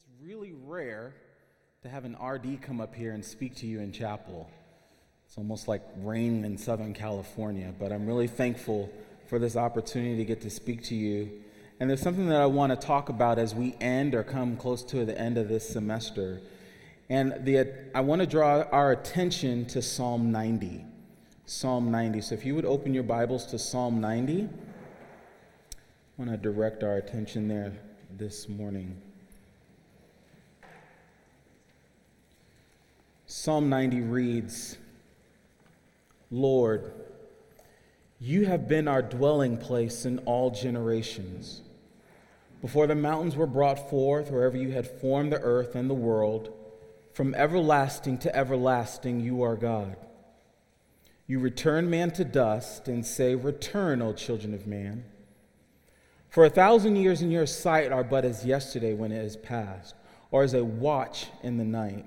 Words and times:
It's 0.00 0.08
really 0.22 0.52
rare 0.52 1.14
to 1.82 1.88
have 1.88 2.04
an 2.04 2.16
RD 2.16 2.62
come 2.62 2.80
up 2.80 2.94
here 2.94 3.12
and 3.12 3.22
speak 3.22 3.54
to 3.56 3.66
you 3.66 3.80
in 3.80 3.92
chapel. 3.92 4.50
It's 5.26 5.36
almost 5.36 5.68
like 5.68 5.82
rain 5.98 6.44
in 6.44 6.56
Southern 6.56 6.94
California, 6.94 7.74
but 7.78 7.92
I'm 7.92 8.06
really 8.06 8.26
thankful 8.26 8.90
for 9.28 9.38
this 9.38 9.56
opportunity 9.56 10.16
to 10.16 10.24
get 10.24 10.40
to 10.40 10.50
speak 10.50 10.82
to 10.84 10.94
you. 10.94 11.30
And 11.78 11.88
there's 11.88 12.00
something 12.00 12.28
that 12.28 12.40
I 12.40 12.46
want 12.46 12.70
to 12.72 12.76
talk 12.76 13.10
about 13.10 13.38
as 13.38 13.54
we 13.54 13.74
end 13.80 14.14
or 14.14 14.22
come 14.22 14.56
close 14.56 14.82
to 14.84 15.04
the 15.04 15.18
end 15.18 15.36
of 15.36 15.48
this 15.48 15.68
semester. 15.68 16.40
And 17.10 17.44
the, 17.44 17.90
I 17.94 18.00
want 18.00 18.20
to 18.20 18.26
draw 18.26 18.62
our 18.72 18.92
attention 18.92 19.66
to 19.66 19.82
Psalm 19.82 20.32
90. 20.32 20.84
Psalm 21.44 21.90
90. 21.90 22.22
So 22.22 22.34
if 22.34 22.46
you 22.46 22.54
would 22.54 22.64
open 22.64 22.94
your 22.94 23.02
Bibles 23.02 23.44
to 23.46 23.58
Psalm 23.58 24.00
90, 24.00 24.44
I 24.44 24.46
want 26.16 26.30
to 26.30 26.36
direct 26.38 26.82
our 26.84 26.96
attention 26.96 27.48
there 27.48 27.72
this 28.16 28.48
morning. 28.48 28.96
Psalm 33.32 33.68
90 33.68 34.00
reads 34.00 34.76
Lord, 36.32 36.90
you 38.18 38.46
have 38.46 38.66
been 38.66 38.88
our 38.88 39.02
dwelling 39.02 39.56
place 39.56 40.04
in 40.04 40.18
all 40.26 40.50
generations. 40.50 41.62
Before 42.60 42.88
the 42.88 42.96
mountains 42.96 43.36
were 43.36 43.46
brought 43.46 43.88
forth, 43.88 44.32
wherever 44.32 44.56
you 44.56 44.72
had 44.72 45.00
formed 45.00 45.32
the 45.32 45.40
earth 45.42 45.76
and 45.76 45.88
the 45.88 45.94
world, 45.94 46.52
from 47.12 47.32
everlasting 47.36 48.18
to 48.18 48.34
everlasting, 48.34 49.20
you 49.20 49.42
are 49.42 49.54
God. 49.54 49.96
You 51.28 51.38
return 51.38 51.88
man 51.88 52.10
to 52.14 52.24
dust 52.24 52.88
and 52.88 53.06
say, 53.06 53.36
Return, 53.36 54.02
O 54.02 54.12
children 54.12 54.54
of 54.54 54.66
man. 54.66 55.04
For 56.30 56.44
a 56.44 56.50
thousand 56.50 56.96
years 56.96 57.22
in 57.22 57.30
your 57.30 57.46
sight 57.46 57.92
are 57.92 58.02
but 58.02 58.24
as 58.24 58.44
yesterday 58.44 58.92
when 58.92 59.12
it 59.12 59.24
is 59.24 59.36
past, 59.36 59.94
or 60.32 60.42
as 60.42 60.52
a 60.52 60.64
watch 60.64 61.28
in 61.44 61.58
the 61.58 61.64
night. 61.64 62.06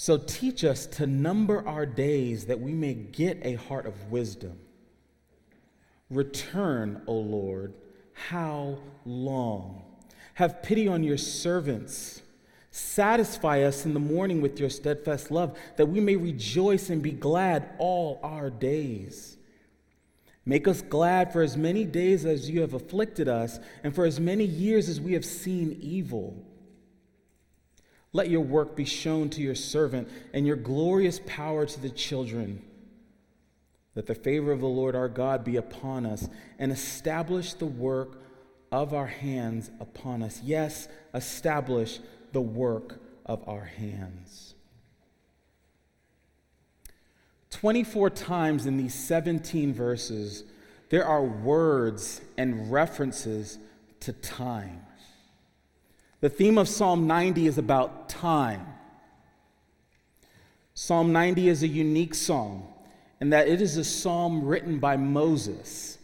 So 0.00 0.16
teach 0.16 0.62
us 0.62 0.86
to 0.86 1.08
number 1.08 1.66
our 1.66 1.84
days 1.84 2.46
that 2.46 2.60
we 2.60 2.72
may 2.72 2.94
get 2.94 3.40
a 3.42 3.54
heart 3.54 3.84
of 3.84 4.12
wisdom. 4.12 4.56
Return, 6.08 7.02
O 7.08 7.14
Lord, 7.14 7.74
how 8.12 8.78
long? 9.04 9.82
Have 10.34 10.62
pity 10.62 10.86
on 10.86 11.02
your 11.02 11.16
servants. 11.16 12.22
Satisfy 12.70 13.62
us 13.62 13.84
in 13.84 13.92
the 13.92 13.98
morning 13.98 14.40
with 14.40 14.60
your 14.60 14.70
steadfast 14.70 15.32
love, 15.32 15.58
that 15.76 15.86
we 15.86 15.98
may 15.98 16.14
rejoice 16.14 16.90
and 16.90 17.02
be 17.02 17.10
glad 17.10 17.68
all 17.78 18.20
our 18.22 18.50
days. 18.50 19.36
Make 20.46 20.68
us 20.68 20.80
glad 20.80 21.32
for 21.32 21.42
as 21.42 21.56
many 21.56 21.84
days 21.84 22.24
as 22.24 22.48
you 22.48 22.60
have 22.60 22.72
afflicted 22.72 23.26
us, 23.26 23.58
and 23.82 23.92
for 23.92 24.04
as 24.04 24.20
many 24.20 24.44
years 24.44 24.88
as 24.88 25.00
we 25.00 25.14
have 25.14 25.24
seen 25.24 25.76
evil. 25.80 26.47
Let 28.18 28.30
your 28.30 28.40
work 28.40 28.74
be 28.74 28.84
shown 28.84 29.30
to 29.30 29.40
your 29.40 29.54
servant 29.54 30.08
and 30.34 30.44
your 30.44 30.56
glorious 30.56 31.20
power 31.24 31.64
to 31.64 31.80
the 31.80 31.88
children. 31.88 32.60
Let 33.94 34.06
the 34.06 34.16
favor 34.16 34.50
of 34.50 34.58
the 34.58 34.66
Lord 34.66 34.96
our 34.96 35.08
God 35.08 35.44
be 35.44 35.54
upon 35.54 36.04
us 36.04 36.28
and 36.58 36.72
establish 36.72 37.52
the 37.52 37.66
work 37.66 38.20
of 38.72 38.92
our 38.92 39.06
hands 39.06 39.70
upon 39.78 40.24
us. 40.24 40.40
Yes, 40.42 40.88
establish 41.14 42.00
the 42.32 42.40
work 42.40 42.98
of 43.24 43.48
our 43.48 43.66
hands. 43.66 44.56
24 47.50 48.10
times 48.10 48.66
in 48.66 48.78
these 48.78 48.94
17 48.94 49.72
verses, 49.72 50.42
there 50.88 51.06
are 51.06 51.22
words 51.22 52.20
and 52.36 52.72
references 52.72 53.60
to 54.00 54.12
time. 54.12 54.82
The 56.20 56.28
theme 56.28 56.58
of 56.58 56.68
Psalm 56.68 57.06
90 57.06 57.46
is 57.46 57.58
about 57.58 58.08
time. 58.08 58.66
Psalm 60.74 61.12
90 61.12 61.48
is 61.48 61.62
a 61.62 61.68
unique 61.68 62.14
psalm 62.14 62.64
in 63.20 63.30
that 63.30 63.48
it 63.48 63.60
is 63.60 63.76
a 63.76 63.84
psalm 63.84 64.44
written 64.44 64.78
by 64.78 64.96
Moses. 64.96 65.98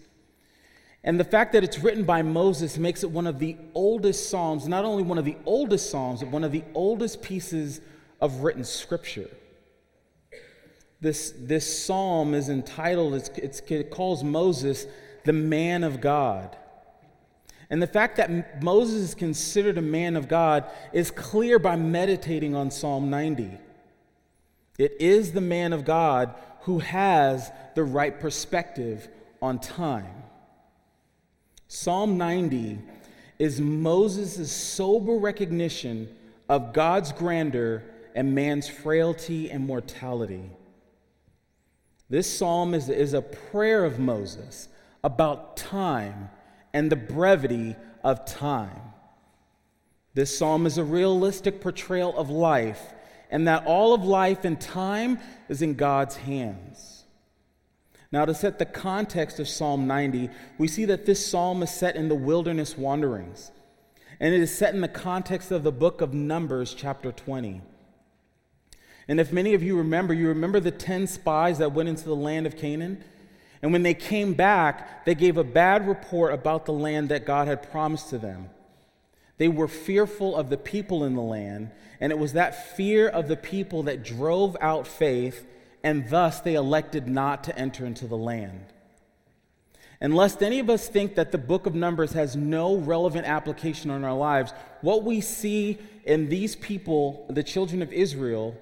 And 1.02 1.18
the 1.18 1.24
fact 1.24 1.52
that 1.52 1.62
it's 1.62 1.78
written 1.78 2.04
by 2.04 2.22
Moses 2.22 2.78
makes 2.78 3.04
it 3.04 3.10
one 3.10 3.26
of 3.26 3.38
the 3.38 3.56
oldest 3.74 4.30
psalms, 4.30 4.66
not 4.66 4.84
only 4.84 5.02
one 5.02 5.18
of 5.18 5.24
the 5.24 5.36
oldest 5.46 5.90
psalms, 5.90 6.20
but 6.20 6.30
one 6.30 6.44
of 6.44 6.52
the 6.52 6.64
oldest 6.74 7.22
pieces 7.22 7.80
of 8.20 8.38
written 8.38 8.64
scripture. 8.64 9.28
This, 11.00 11.34
this 11.36 11.84
psalm 11.84 12.34
is 12.34 12.48
entitled, 12.48 13.14
it's, 13.14 13.28
it's, 13.30 13.60
it 13.68 13.90
calls 13.90 14.24
Moses 14.24 14.86
the 15.24 15.32
man 15.32 15.84
of 15.84 16.00
God. 16.00 16.56
And 17.70 17.80
the 17.80 17.86
fact 17.86 18.16
that 18.16 18.62
Moses 18.62 19.02
is 19.02 19.14
considered 19.14 19.78
a 19.78 19.82
man 19.82 20.16
of 20.16 20.28
God 20.28 20.64
is 20.92 21.10
clear 21.10 21.58
by 21.58 21.76
meditating 21.76 22.54
on 22.54 22.70
Psalm 22.70 23.10
90. 23.10 23.58
It 24.78 24.96
is 25.00 25.32
the 25.32 25.40
man 25.40 25.72
of 25.72 25.84
God 25.84 26.34
who 26.62 26.80
has 26.80 27.50
the 27.74 27.84
right 27.84 28.18
perspective 28.18 29.08
on 29.40 29.58
time. 29.58 30.22
Psalm 31.68 32.18
90 32.18 32.78
is 33.38 33.60
Moses' 33.60 34.50
sober 34.50 35.16
recognition 35.16 36.08
of 36.48 36.72
God's 36.72 37.12
grandeur 37.12 37.82
and 38.14 38.34
man's 38.34 38.68
frailty 38.68 39.50
and 39.50 39.66
mortality. 39.66 40.50
This 42.08 42.32
psalm 42.32 42.74
is, 42.74 42.88
is 42.88 43.12
a 43.12 43.22
prayer 43.22 43.84
of 43.84 43.98
Moses 43.98 44.68
about 45.02 45.56
time 45.56 46.30
and 46.74 46.90
the 46.92 46.96
brevity 46.96 47.76
of 48.02 48.26
time. 48.26 48.82
This 50.12 50.36
psalm 50.36 50.66
is 50.66 50.76
a 50.76 50.84
realistic 50.84 51.60
portrayal 51.60 52.14
of 52.18 52.28
life, 52.28 52.92
and 53.30 53.48
that 53.48 53.64
all 53.64 53.94
of 53.94 54.04
life 54.04 54.44
and 54.44 54.60
time 54.60 55.18
is 55.48 55.62
in 55.62 55.74
God's 55.74 56.16
hands. 56.16 57.04
Now, 58.12 58.24
to 58.24 58.34
set 58.34 58.58
the 58.58 58.66
context 58.66 59.40
of 59.40 59.48
Psalm 59.48 59.86
90, 59.86 60.30
we 60.58 60.68
see 60.68 60.84
that 60.84 61.06
this 61.06 61.26
psalm 61.26 61.62
is 61.62 61.70
set 61.70 61.96
in 61.96 62.08
the 62.08 62.14
wilderness 62.14 62.76
wanderings, 62.76 63.50
and 64.20 64.34
it 64.34 64.40
is 64.40 64.56
set 64.56 64.74
in 64.74 64.82
the 64.82 64.88
context 64.88 65.50
of 65.50 65.62
the 65.62 65.72
book 65.72 66.00
of 66.00 66.12
Numbers, 66.12 66.74
chapter 66.74 67.10
20. 67.10 67.60
And 69.08 69.20
if 69.20 69.32
many 69.32 69.54
of 69.54 69.62
you 69.62 69.76
remember, 69.76 70.14
you 70.14 70.28
remember 70.28 70.60
the 70.60 70.70
10 70.70 71.06
spies 71.06 71.58
that 71.58 71.72
went 71.72 71.88
into 71.88 72.04
the 72.04 72.16
land 72.16 72.46
of 72.46 72.56
Canaan? 72.56 73.02
And 73.64 73.72
when 73.72 73.82
they 73.82 73.94
came 73.94 74.34
back, 74.34 75.06
they 75.06 75.14
gave 75.14 75.38
a 75.38 75.42
bad 75.42 75.88
report 75.88 76.34
about 76.34 76.66
the 76.66 76.72
land 76.74 77.08
that 77.08 77.24
God 77.24 77.48
had 77.48 77.70
promised 77.70 78.10
to 78.10 78.18
them. 78.18 78.50
They 79.38 79.48
were 79.48 79.68
fearful 79.68 80.36
of 80.36 80.50
the 80.50 80.58
people 80.58 81.02
in 81.02 81.14
the 81.14 81.22
land, 81.22 81.70
and 81.98 82.12
it 82.12 82.18
was 82.18 82.34
that 82.34 82.76
fear 82.76 83.08
of 83.08 83.26
the 83.26 83.38
people 83.38 83.84
that 83.84 84.04
drove 84.04 84.54
out 84.60 84.86
faith, 84.86 85.46
and 85.82 86.10
thus 86.10 86.42
they 86.42 86.56
elected 86.56 87.08
not 87.08 87.42
to 87.44 87.58
enter 87.58 87.86
into 87.86 88.06
the 88.06 88.18
land. 88.18 88.66
And 89.98 90.14
lest 90.14 90.42
any 90.42 90.58
of 90.58 90.68
us 90.68 90.86
think 90.86 91.14
that 91.14 91.32
the 91.32 91.38
book 91.38 91.64
of 91.64 91.74
Numbers 91.74 92.12
has 92.12 92.36
no 92.36 92.76
relevant 92.76 93.26
application 93.26 93.90
on 93.90 94.04
our 94.04 94.12
lives, 94.12 94.52
what 94.82 95.04
we 95.04 95.22
see 95.22 95.78
in 96.04 96.28
these 96.28 96.54
people, 96.54 97.24
the 97.30 97.42
children 97.42 97.80
of 97.80 97.94
Israel, 97.94 98.58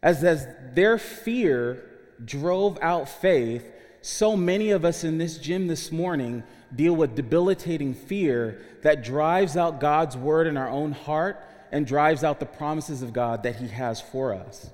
as, 0.00 0.22
as 0.22 0.46
their 0.74 0.96
fear 0.96 1.82
drove 2.24 2.78
out 2.80 3.08
faith, 3.08 3.66
so 4.02 4.36
many 4.36 4.70
of 4.70 4.84
us 4.84 5.04
in 5.04 5.18
this 5.18 5.38
gym 5.38 5.68
this 5.68 5.92
morning 5.92 6.42
deal 6.74 6.94
with 6.94 7.14
debilitating 7.14 7.94
fear 7.94 8.60
that 8.82 9.04
drives 9.04 9.56
out 9.56 9.80
God's 9.80 10.16
word 10.16 10.46
in 10.46 10.56
our 10.56 10.68
own 10.68 10.92
heart 10.92 11.42
and 11.70 11.86
drives 11.86 12.24
out 12.24 12.40
the 12.40 12.46
promises 12.46 13.02
of 13.02 13.12
God 13.12 13.44
that 13.44 13.56
He 13.56 13.68
has 13.68 14.00
for 14.00 14.34
us. 14.34 14.70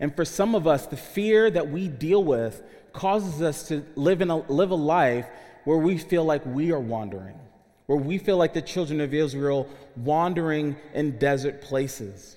And 0.00 0.14
for 0.14 0.24
some 0.24 0.54
of 0.54 0.66
us, 0.66 0.86
the 0.86 0.96
fear 0.96 1.50
that 1.50 1.68
we 1.68 1.88
deal 1.88 2.22
with 2.22 2.62
causes 2.92 3.42
us 3.42 3.68
to 3.68 3.84
live, 3.96 4.22
in 4.22 4.30
a, 4.30 4.36
live 4.36 4.70
a 4.70 4.76
life 4.76 5.26
where 5.64 5.78
we 5.78 5.98
feel 5.98 6.24
like 6.24 6.44
we 6.46 6.72
are 6.72 6.80
wandering, 6.80 7.38
where 7.86 7.98
we 7.98 8.18
feel 8.18 8.36
like 8.36 8.54
the 8.54 8.62
children 8.62 9.00
of 9.00 9.12
Israel 9.12 9.68
wandering 9.96 10.76
in 10.94 11.18
desert 11.18 11.60
places. 11.60 12.36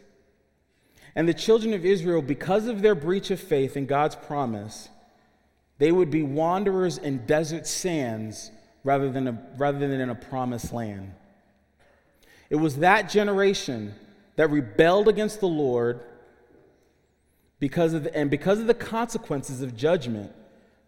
And 1.16 1.30
the 1.30 1.34
children 1.34 1.74
of 1.74 1.86
Israel, 1.86 2.22
because 2.22 2.68
of 2.68 2.82
their 2.82 2.96
breach 2.96 3.32
of 3.32 3.40
faith 3.40 3.78
in 3.78 3.86
God's 3.86 4.16
promise, 4.16 4.90
they 5.78 5.92
would 5.92 6.10
be 6.10 6.24
wanderers 6.24 6.98
in 6.98 7.26
desert 7.26 7.68
sands 7.68 8.52
rather 8.84 9.12
than, 9.12 9.28
a, 9.28 9.48
rather 9.58 9.80
than 9.80 10.00
in 10.00 10.10
a 10.10 10.16
promised 10.16 10.72
land. 10.72 11.14
It 12.50 12.56
was 12.56 12.78
that 12.78 13.10
generation 13.10 13.94
that 14.36 14.50
rebelled 14.50 15.08
against 15.08 15.40
the 15.40 15.48
Lord 15.48 16.04
because 17.60 17.94
of 17.94 18.04
the, 18.04 18.16
and 18.16 18.30
because 18.30 18.60
of 18.60 18.68
the 18.68 18.74
consequences 18.74 19.62
of 19.62 19.76
judgment, 19.76 20.32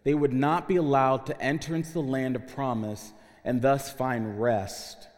they 0.04 0.14
would 0.14 0.32
not 0.32 0.68
be 0.68 0.76
allowed 0.76 1.26
to 1.26 1.40
enter 1.40 1.74
into 1.74 1.92
the 1.92 2.02
land 2.02 2.36
of 2.36 2.46
promise 2.48 3.12
and 3.44 3.60
thus 3.60 3.90
find 3.90 4.40
rest. 4.40 5.08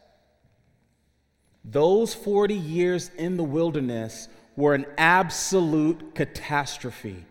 Those 1.65 2.15
40 2.15 2.55
years 2.55 3.11
in 3.19 3.37
the 3.37 3.45
wilderness 3.45 4.29
were 4.57 4.75
an 4.75 4.87
absolute 4.97 6.15
catastrophe. 6.15 7.25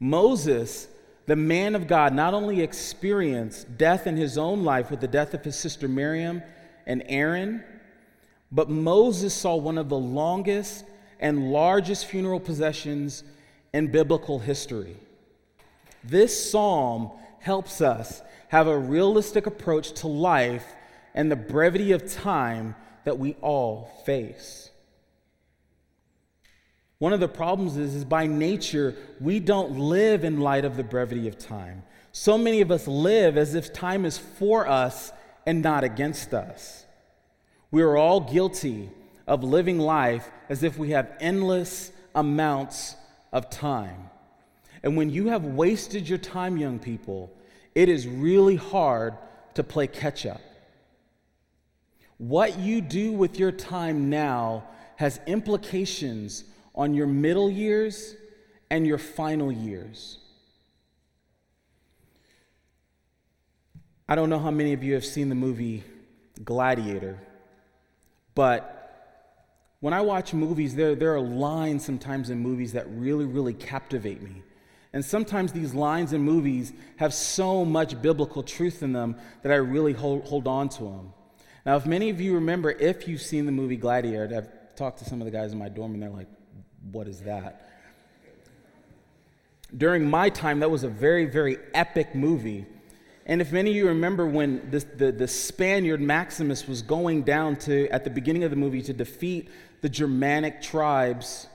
Moses, 0.00 0.88
the 1.26 1.36
man 1.36 1.74
of 1.74 1.86
God, 1.86 2.14
not 2.14 2.32
only 2.32 2.62
experienced 2.62 3.76
death 3.76 4.06
in 4.06 4.16
his 4.16 4.38
own 4.38 4.64
life 4.64 4.90
with 4.90 5.00
the 5.00 5.06
death 5.06 5.34
of 5.34 5.44
his 5.44 5.56
sister 5.56 5.86
Miriam 5.86 6.42
and 6.86 7.02
Aaron, 7.06 7.62
but 8.50 8.70
Moses 8.70 9.34
saw 9.34 9.56
one 9.56 9.78
of 9.78 9.90
the 9.90 9.98
longest 9.98 10.84
and 11.20 11.52
largest 11.52 12.06
funeral 12.06 12.40
processions 12.40 13.22
in 13.74 13.92
biblical 13.92 14.38
history. 14.38 14.96
This 16.02 16.50
psalm 16.50 17.10
helps 17.38 17.80
us 17.80 18.22
have 18.48 18.66
a 18.66 18.76
realistic 18.76 19.46
approach 19.46 19.92
to 19.92 20.08
life 20.08 20.66
and 21.14 21.30
the 21.30 21.36
brevity 21.36 21.92
of 21.92 22.10
time 22.10 22.74
that 23.04 23.18
we 23.18 23.34
all 23.42 23.90
face. 24.04 24.69
One 27.00 27.14
of 27.14 27.20
the 27.20 27.28
problems 27.28 27.78
is, 27.78 27.94
is 27.94 28.04
by 28.04 28.26
nature, 28.26 28.94
we 29.20 29.40
don't 29.40 29.78
live 29.78 30.22
in 30.22 30.38
light 30.38 30.66
of 30.66 30.76
the 30.76 30.84
brevity 30.84 31.28
of 31.28 31.38
time. 31.38 31.82
So 32.12 32.36
many 32.36 32.60
of 32.60 32.70
us 32.70 32.86
live 32.86 33.38
as 33.38 33.54
if 33.54 33.72
time 33.72 34.04
is 34.04 34.18
for 34.18 34.68
us 34.68 35.10
and 35.46 35.62
not 35.62 35.82
against 35.82 36.34
us. 36.34 36.84
We 37.70 37.80
are 37.80 37.96
all 37.96 38.20
guilty 38.20 38.90
of 39.26 39.42
living 39.42 39.78
life 39.78 40.30
as 40.50 40.62
if 40.62 40.76
we 40.76 40.90
have 40.90 41.10
endless 41.20 41.90
amounts 42.14 42.96
of 43.32 43.48
time. 43.48 44.10
And 44.82 44.94
when 44.94 45.08
you 45.08 45.28
have 45.28 45.46
wasted 45.46 46.06
your 46.06 46.18
time, 46.18 46.58
young 46.58 46.78
people, 46.78 47.32
it 47.74 47.88
is 47.88 48.06
really 48.06 48.56
hard 48.56 49.14
to 49.54 49.64
play 49.64 49.86
catch 49.86 50.26
up. 50.26 50.42
What 52.18 52.58
you 52.58 52.82
do 52.82 53.12
with 53.12 53.38
your 53.38 53.52
time 53.52 54.10
now 54.10 54.64
has 54.96 55.18
implications 55.26 56.44
on 56.74 56.94
your 56.94 57.06
middle 57.06 57.50
years 57.50 58.14
and 58.70 58.86
your 58.86 58.98
final 58.98 59.50
years. 59.50 60.18
I 64.08 64.14
don't 64.14 64.30
know 64.30 64.38
how 64.38 64.50
many 64.50 64.72
of 64.72 64.82
you 64.82 64.94
have 64.94 65.04
seen 65.04 65.28
the 65.28 65.34
movie 65.34 65.84
Gladiator, 66.42 67.18
but 68.34 68.76
when 69.80 69.94
I 69.94 70.00
watch 70.02 70.34
movies, 70.34 70.74
there, 70.74 70.94
there 70.94 71.14
are 71.14 71.20
lines 71.20 71.84
sometimes 71.84 72.28
in 72.28 72.38
movies 72.38 72.72
that 72.74 72.86
really, 72.90 73.24
really 73.24 73.54
captivate 73.54 74.20
me. 74.20 74.42
And 74.92 75.04
sometimes 75.04 75.52
these 75.52 75.72
lines 75.72 76.12
in 76.12 76.22
movies 76.22 76.72
have 76.96 77.14
so 77.14 77.64
much 77.64 78.00
biblical 78.02 78.42
truth 78.42 78.82
in 78.82 78.92
them 78.92 79.16
that 79.42 79.52
I 79.52 79.56
really 79.56 79.92
hold, 79.92 80.24
hold 80.24 80.48
on 80.48 80.68
to 80.70 80.84
them. 80.84 81.12
Now, 81.64 81.76
if 81.76 81.86
many 81.86 82.10
of 82.10 82.20
you 82.20 82.34
remember, 82.34 82.70
if 82.70 83.06
you've 83.06 83.22
seen 83.22 83.46
the 83.46 83.52
movie 83.52 83.76
Gladiator, 83.76 84.28
I've 84.36 84.74
talked 84.74 84.98
to 84.98 85.04
some 85.04 85.20
of 85.20 85.24
the 85.24 85.30
guys 85.30 85.52
in 85.52 85.58
my 85.58 85.68
dorm 85.68 85.94
and 85.94 86.02
they're 86.02 86.10
like, 86.10 86.28
what 86.92 87.06
is 87.06 87.20
that? 87.20 87.66
During 89.76 90.08
my 90.08 90.30
time, 90.30 90.60
that 90.60 90.70
was 90.70 90.82
a 90.82 90.88
very, 90.88 91.26
very 91.26 91.58
epic 91.74 92.14
movie. 92.14 92.66
And 93.26 93.40
if 93.40 93.52
many 93.52 93.70
of 93.70 93.76
you 93.76 93.88
remember 93.88 94.26
when 94.26 94.70
this, 94.70 94.84
the, 94.84 95.12
the 95.12 95.28
Spaniard 95.28 96.00
Maximus 96.00 96.66
was 96.66 96.82
going 96.82 97.22
down 97.22 97.56
to, 97.56 97.88
at 97.90 98.02
the 98.02 98.10
beginning 98.10 98.42
of 98.42 98.50
the 98.50 98.56
movie, 98.56 98.82
to 98.82 98.92
defeat 98.92 99.48
the 99.80 99.88
Germanic 99.88 100.60
tribes, 100.60 101.46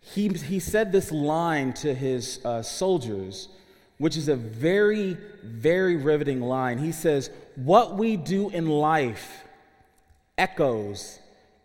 he, 0.00 0.28
he 0.28 0.60
said 0.60 0.92
this 0.92 1.12
line 1.12 1.72
to 1.74 1.92
his 1.92 2.40
uh, 2.44 2.62
soldiers, 2.62 3.48
which 3.98 4.16
is 4.16 4.28
a 4.28 4.36
very, 4.36 5.18
very 5.42 5.96
riveting 5.96 6.40
line. 6.40 6.78
He 6.78 6.92
says, 6.92 7.28
What 7.56 7.96
we 7.96 8.16
do 8.16 8.48
in 8.48 8.66
life 8.68 9.44
echoes 10.38 11.18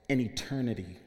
in 0.09 0.19
eternity. 0.19 0.97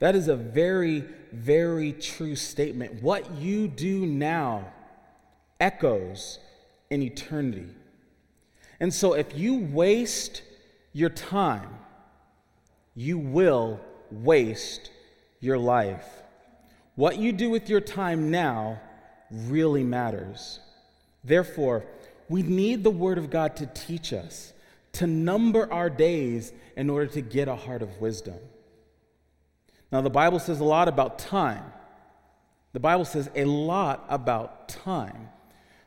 That 0.00 0.16
is 0.16 0.28
a 0.28 0.36
very, 0.36 1.04
very 1.30 1.92
true 1.92 2.34
statement. 2.34 3.02
What 3.02 3.30
you 3.36 3.68
do 3.68 4.04
now 4.06 4.72
echoes 5.60 6.38
in 6.90 7.02
eternity. 7.02 7.68
And 8.80 8.92
so 8.92 9.12
if 9.12 9.36
you 9.36 9.58
waste 9.58 10.42
your 10.92 11.10
time, 11.10 11.68
you 12.94 13.18
will 13.18 13.78
waste 14.10 14.90
your 15.38 15.58
life. 15.58 16.06
What 16.96 17.18
you 17.18 17.32
do 17.32 17.50
with 17.50 17.68
your 17.68 17.80
time 17.80 18.30
now 18.30 18.80
really 19.30 19.84
matters. 19.84 20.60
Therefore, 21.22 21.84
we 22.28 22.42
need 22.42 22.82
the 22.82 22.90
Word 22.90 23.18
of 23.18 23.30
God 23.30 23.56
to 23.56 23.66
teach 23.66 24.12
us 24.12 24.52
to 24.92 25.06
number 25.06 25.70
our 25.72 25.90
days 25.90 26.52
in 26.76 26.90
order 26.90 27.06
to 27.06 27.20
get 27.20 27.48
a 27.48 27.54
heart 27.54 27.82
of 27.82 28.00
wisdom. 28.00 28.38
Now, 29.92 30.00
the 30.00 30.10
Bible 30.10 30.38
says 30.38 30.60
a 30.60 30.64
lot 30.64 30.88
about 30.88 31.18
time. 31.18 31.64
The 32.72 32.80
Bible 32.80 33.04
says 33.04 33.28
a 33.34 33.44
lot 33.44 34.04
about 34.08 34.68
time. 34.68 35.28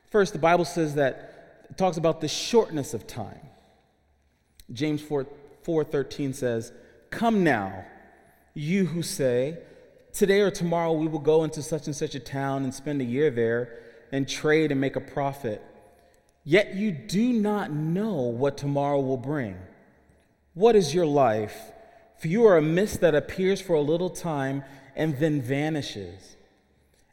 First, 0.10 0.34
the 0.34 0.40
Bible 0.40 0.66
says 0.66 0.96
that 0.96 1.66
it 1.70 1.78
talks 1.78 1.98
about 1.98 2.22
the 2.22 2.28
shortness 2.28 2.94
of 2.94 3.08
time. 3.08 3.40
James 4.72 5.02
4, 5.02 5.26
4:13 5.64 6.34
says, 6.34 6.72
"Come 7.10 7.44
now, 7.44 7.86
you 8.54 8.86
who 8.86 9.02
say, 9.02 9.58
today 10.12 10.42
or 10.42 10.52
tomorrow 10.52 10.92
we 10.94 11.08
will 11.08 11.20
go 11.20 11.44
into 11.44 11.62
such 11.62 11.88
and 11.88 11.96
such 11.96 12.16
a 12.16 12.20
town 12.20 12.64
and 12.64 12.74
spend 12.74 13.02
a 13.02 13.06
year 13.06 13.32
there 13.32 13.80
and 14.12 14.30
trade 14.30 14.72
and 14.72 14.80
make 14.80 14.96
a 14.96 15.02
profit. 15.02 15.62
Yet 16.44 16.76
you 16.76 16.92
do 16.92 17.34
not 17.34 17.72
know 17.72 18.14
what 18.14 18.58
tomorrow 18.58 19.00
will 19.00 19.18
bring. 19.18 19.58
What 20.54 20.76
is 20.76 20.94
your 20.94 21.08
life? 21.08 21.73
For 22.24 22.30
you 22.30 22.46
are 22.46 22.56
a 22.56 22.62
mist 22.62 23.02
that 23.02 23.16
appears 23.16 23.60
for 23.60 23.74
a 23.74 23.82
little 23.82 24.10
time 24.10 24.64
and 24.96 25.18
then 25.18 25.42
vanishes. 25.42 26.38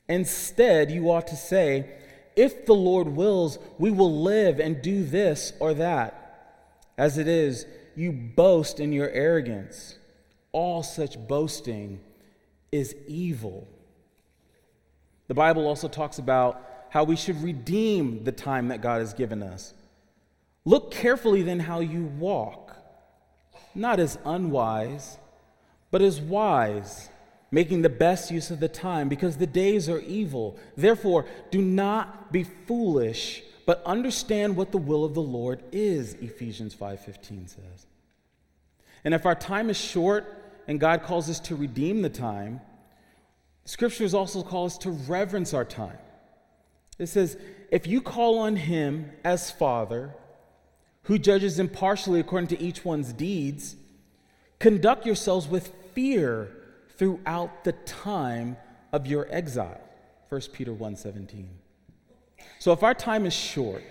Instead, 0.08 0.92
you 0.92 1.10
ought 1.10 1.26
to 1.26 1.34
say, 1.34 1.90
if 2.36 2.64
the 2.64 2.76
Lord 2.76 3.08
wills, 3.08 3.58
we 3.76 3.90
will 3.90 4.22
live 4.22 4.60
and 4.60 4.80
do 4.80 5.02
this 5.02 5.52
or 5.58 5.74
that. 5.74 6.62
As 6.96 7.18
it 7.18 7.26
is, 7.26 7.66
you 7.96 8.12
boast 8.12 8.78
in 8.78 8.92
your 8.92 9.10
arrogance. 9.10 9.98
All 10.52 10.84
such 10.84 11.18
boasting 11.26 11.98
is 12.70 12.94
evil. 13.08 13.66
The 15.26 15.34
Bible 15.34 15.66
also 15.66 15.88
talks 15.88 16.20
about 16.20 16.86
how 16.90 17.02
we 17.02 17.16
should 17.16 17.42
redeem 17.42 18.22
the 18.22 18.30
time 18.30 18.68
that 18.68 18.80
God 18.80 19.00
has 19.00 19.12
given 19.12 19.42
us. 19.42 19.74
Look 20.64 20.92
carefully 20.92 21.42
then 21.42 21.58
how 21.58 21.80
you 21.80 22.04
walk, 22.04 22.69
not 23.74 24.00
as 24.00 24.18
unwise, 24.24 25.18
but 25.90 26.02
as 26.02 26.20
wise 26.20 27.08
making 27.50 27.82
the 27.82 27.88
best 27.88 28.30
use 28.30 28.50
of 28.50 28.60
the 28.60 28.68
time 28.68 29.08
because 29.08 29.36
the 29.36 29.46
days 29.46 29.88
are 29.88 30.00
evil. 30.00 30.56
Therefore, 30.76 31.26
do 31.50 31.60
not 31.60 32.32
be 32.32 32.44
foolish, 32.44 33.42
but 33.66 33.82
understand 33.84 34.56
what 34.56 34.70
the 34.70 34.78
will 34.78 35.04
of 35.04 35.14
the 35.14 35.22
Lord 35.22 35.62
is, 35.72 36.14
Ephesians 36.14 36.74
5:15 36.74 37.48
says. 37.48 37.86
And 39.04 39.14
if 39.14 39.26
our 39.26 39.34
time 39.34 39.70
is 39.70 39.76
short 39.76 40.26
and 40.68 40.78
God 40.78 41.02
calls 41.02 41.28
us 41.28 41.40
to 41.40 41.56
redeem 41.56 42.02
the 42.02 42.10
time, 42.10 42.60
scriptures 43.64 44.14
also 44.14 44.42
call 44.42 44.66
us 44.66 44.78
to 44.78 44.90
reverence 44.90 45.54
our 45.54 45.64
time. 45.64 45.98
It 46.98 47.06
says, 47.06 47.38
if 47.70 47.86
you 47.86 48.02
call 48.02 48.38
on 48.38 48.56
him 48.56 49.10
as 49.24 49.50
Father, 49.50 50.14
who 51.04 51.18
judges 51.18 51.58
impartially 51.58 52.20
according 52.20 52.48
to 52.48 52.60
each 52.60 52.84
one's 52.84 53.12
deeds, 53.12 53.76
conduct 54.58 55.06
yourselves 55.06 55.48
with 55.48 55.72
fear 55.94 56.50
throughout 56.96 57.64
the 57.64 57.72
time 57.72 58.56
of 58.92 59.06
your 59.06 59.26
exile. 59.30 59.80
1 60.28 60.52
Peter 60.52 60.72
1:17. 60.72 61.48
So 62.58 62.72
if 62.72 62.82
our 62.82 62.94
time 62.94 63.26
is 63.26 63.32
short, 63.32 63.82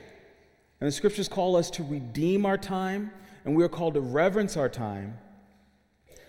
and 0.79 0.87
the 0.87 0.91
scriptures 0.91 1.27
call 1.27 1.55
us 1.55 1.69
to 1.71 1.83
redeem 1.83 2.45
our 2.45 2.57
time, 2.57 3.11
and 3.43 3.55
we 3.55 3.63
are 3.63 3.69
called 3.69 3.95
to 3.95 4.01
reverence 4.01 4.55
our 4.55 4.69
time, 4.69 5.17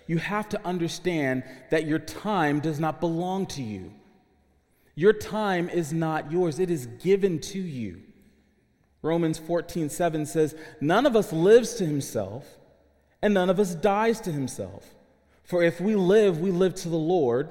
you 0.06 0.18
have 0.18 0.48
to 0.48 0.66
understand 0.66 1.44
that 1.70 1.86
your 1.86 1.98
time 1.98 2.58
does 2.58 2.80
not 2.80 3.00
belong 3.00 3.46
to 3.46 3.62
you. 3.62 3.92
Your 4.96 5.12
time 5.12 5.68
is 5.68 5.92
not 5.92 6.32
yours, 6.32 6.58
it 6.58 6.70
is 6.70 6.86
given 6.86 7.38
to 7.40 7.60
you. 7.60 8.02
Romans 9.02 9.38
14, 9.38 9.88
7 9.88 10.26
says, 10.26 10.54
None 10.80 11.06
of 11.06 11.16
us 11.16 11.32
lives 11.32 11.74
to 11.74 11.86
himself, 11.86 12.46
and 13.22 13.34
none 13.34 13.50
of 13.50 13.58
us 13.58 13.74
dies 13.74 14.20
to 14.22 14.32
himself. 14.32 14.94
For 15.44 15.62
if 15.62 15.80
we 15.80 15.94
live, 15.94 16.40
we 16.40 16.50
live 16.50 16.74
to 16.76 16.88
the 16.88 16.96
Lord, 16.96 17.48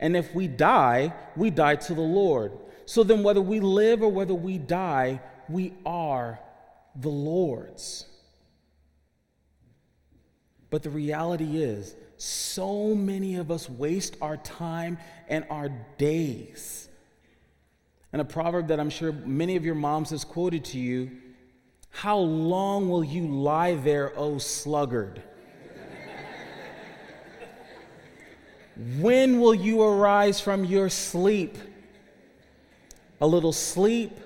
and 0.00 0.16
if 0.16 0.34
we 0.34 0.48
die, 0.48 1.12
we 1.36 1.50
die 1.50 1.76
to 1.76 1.94
the 1.94 2.00
Lord. 2.00 2.52
So 2.86 3.04
then, 3.04 3.22
whether 3.22 3.42
we 3.42 3.60
live 3.60 4.02
or 4.02 4.10
whether 4.10 4.34
we 4.34 4.58
die, 4.58 5.20
we 5.48 5.74
are 5.84 6.40
the 6.96 7.10
Lord's. 7.10 8.06
But 10.70 10.82
the 10.82 10.90
reality 10.90 11.62
is, 11.62 11.94
so 12.16 12.94
many 12.94 13.36
of 13.36 13.50
us 13.50 13.70
waste 13.70 14.16
our 14.20 14.36
time 14.38 14.98
and 15.28 15.44
our 15.50 15.68
days. 15.96 16.87
And 18.12 18.22
a 18.22 18.24
proverb 18.24 18.68
that 18.68 18.80
I'm 18.80 18.90
sure 18.90 19.12
many 19.12 19.56
of 19.56 19.64
your 19.64 19.74
moms 19.74 20.10
has 20.10 20.24
quoted 20.24 20.64
to 20.66 20.78
you 20.78 21.10
How 21.90 22.18
long 22.18 22.88
will 22.88 23.04
you 23.04 23.28
lie 23.28 23.74
there, 23.74 24.12
O 24.18 24.38
sluggard? 24.38 25.22
when 28.98 29.40
will 29.40 29.54
you 29.54 29.82
arise 29.82 30.40
from 30.40 30.64
your 30.64 30.88
sleep? 30.88 31.58
A 33.20 33.26
little 33.26 33.52
sleep, 33.52 34.18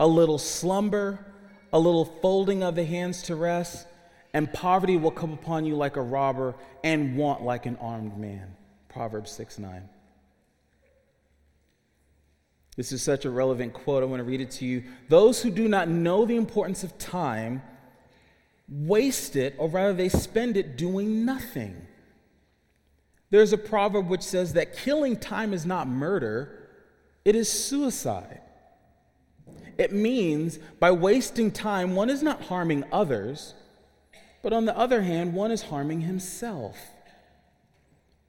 a 0.00 0.06
little 0.06 0.38
slumber, 0.38 1.24
a 1.72 1.78
little 1.78 2.04
folding 2.04 2.62
of 2.62 2.74
the 2.74 2.84
hands 2.84 3.22
to 3.22 3.36
rest 3.36 3.86
and 4.34 4.52
poverty 4.52 4.96
will 4.96 5.12
come 5.12 5.32
upon 5.32 5.64
you 5.64 5.76
like 5.76 5.96
a 5.96 6.02
robber, 6.02 6.56
and 6.82 7.16
want 7.16 7.42
like 7.42 7.66
an 7.66 7.76
armed 7.80 8.18
man. 8.18 8.54
Proverbs 8.88 9.30
6 9.30 9.60
9. 9.60 9.88
This 12.76 12.92
is 12.92 13.02
such 13.02 13.24
a 13.24 13.30
relevant 13.30 13.72
quote. 13.72 14.02
I 14.02 14.06
want 14.06 14.20
to 14.20 14.24
read 14.24 14.40
it 14.40 14.50
to 14.52 14.64
you. 14.64 14.84
Those 15.08 15.42
who 15.42 15.50
do 15.50 15.68
not 15.68 15.88
know 15.88 16.24
the 16.24 16.36
importance 16.36 16.82
of 16.82 16.98
time 16.98 17.62
waste 18.68 19.36
it, 19.36 19.54
or 19.58 19.68
rather, 19.68 19.92
they 19.92 20.08
spend 20.08 20.56
it 20.56 20.76
doing 20.76 21.24
nothing. 21.24 21.86
There's 23.30 23.52
a 23.52 23.58
proverb 23.58 24.08
which 24.08 24.22
says 24.22 24.54
that 24.54 24.76
killing 24.76 25.16
time 25.16 25.52
is 25.52 25.66
not 25.66 25.86
murder, 25.86 26.68
it 27.24 27.36
is 27.36 27.50
suicide. 27.50 28.40
It 29.76 29.92
means 29.92 30.58
by 30.78 30.92
wasting 30.92 31.50
time, 31.50 31.94
one 31.94 32.10
is 32.10 32.22
not 32.22 32.42
harming 32.42 32.84
others 32.92 33.54
but 34.44 34.52
on 34.52 34.66
the 34.66 34.76
other 34.76 35.00
hand, 35.00 35.32
one 35.32 35.50
is 35.50 35.62
harming 35.62 36.02
himself. 36.02 36.76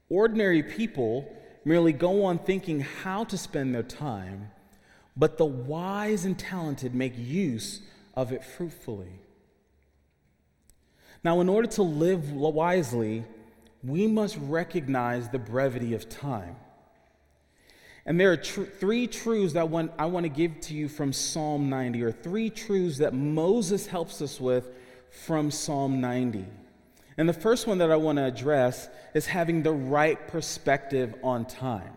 Ordinary 0.08 0.62
people 0.62 1.30
merely 1.66 1.92
go 1.92 2.24
on 2.24 2.38
thinking 2.38 2.78
how 2.78 3.24
to 3.24 3.36
spend 3.36 3.74
their 3.74 3.82
time, 3.82 4.48
but 5.16 5.36
the 5.36 5.44
wise 5.44 6.24
and 6.24 6.38
talented 6.38 6.94
make 6.94 7.12
use 7.18 7.80
of 8.14 8.30
it 8.30 8.44
fruitfully. 8.44 9.18
Now, 11.24 11.40
in 11.40 11.48
order 11.48 11.66
to 11.70 11.82
live 11.82 12.32
wisely, 12.32 13.24
we 13.82 14.06
must 14.06 14.38
recognize 14.42 15.28
the 15.28 15.40
brevity 15.40 15.92
of 15.92 16.08
time. 16.08 16.54
And 18.06 18.20
there 18.20 18.30
are 18.30 18.36
tr- 18.36 18.62
three 18.62 19.08
truths 19.08 19.54
that 19.54 19.68
I 19.98 20.06
want 20.06 20.24
to 20.24 20.28
give 20.28 20.60
to 20.60 20.74
you 20.74 20.88
from 20.88 21.12
Psalm 21.12 21.68
90, 21.68 22.00
or 22.04 22.12
three 22.12 22.48
truths 22.48 22.98
that 22.98 23.12
Moses 23.12 23.88
helps 23.88 24.22
us 24.22 24.40
with 24.40 24.68
from 25.10 25.50
Psalm 25.50 26.00
90. 26.00 26.46
And 27.18 27.28
the 27.28 27.34
first 27.34 27.66
one 27.66 27.78
that 27.78 27.90
I 27.90 27.96
want 27.96 28.18
to 28.18 28.24
address 28.24 28.88
is 29.14 29.26
having 29.26 29.62
the 29.62 29.72
right 29.72 30.28
perspective 30.28 31.14
on 31.22 31.46
time. 31.46 31.92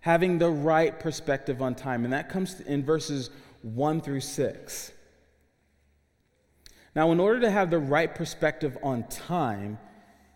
Having 0.00 0.38
the 0.38 0.50
right 0.50 0.98
perspective 0.98 1.60
on 1.60 1.74
time. 1.74 2.04
And 2.04 2.12
that 2.12 2.28
comes 2.28 2.60
in 2.60 2.84
verses 2.84 3.30
1 3.62 4.00
through 4.00 4.20
6. 4.20 4.92
Now, 6.94 7.10
in 7.10 7.20
order 7.20 7.40
to 7.40 7.50
have 7.50 7.70
the 7.70 7.78
right 7.78 8.14
perspective 8.14 8.78
on 8.82 9.04
time, 9.08 9.78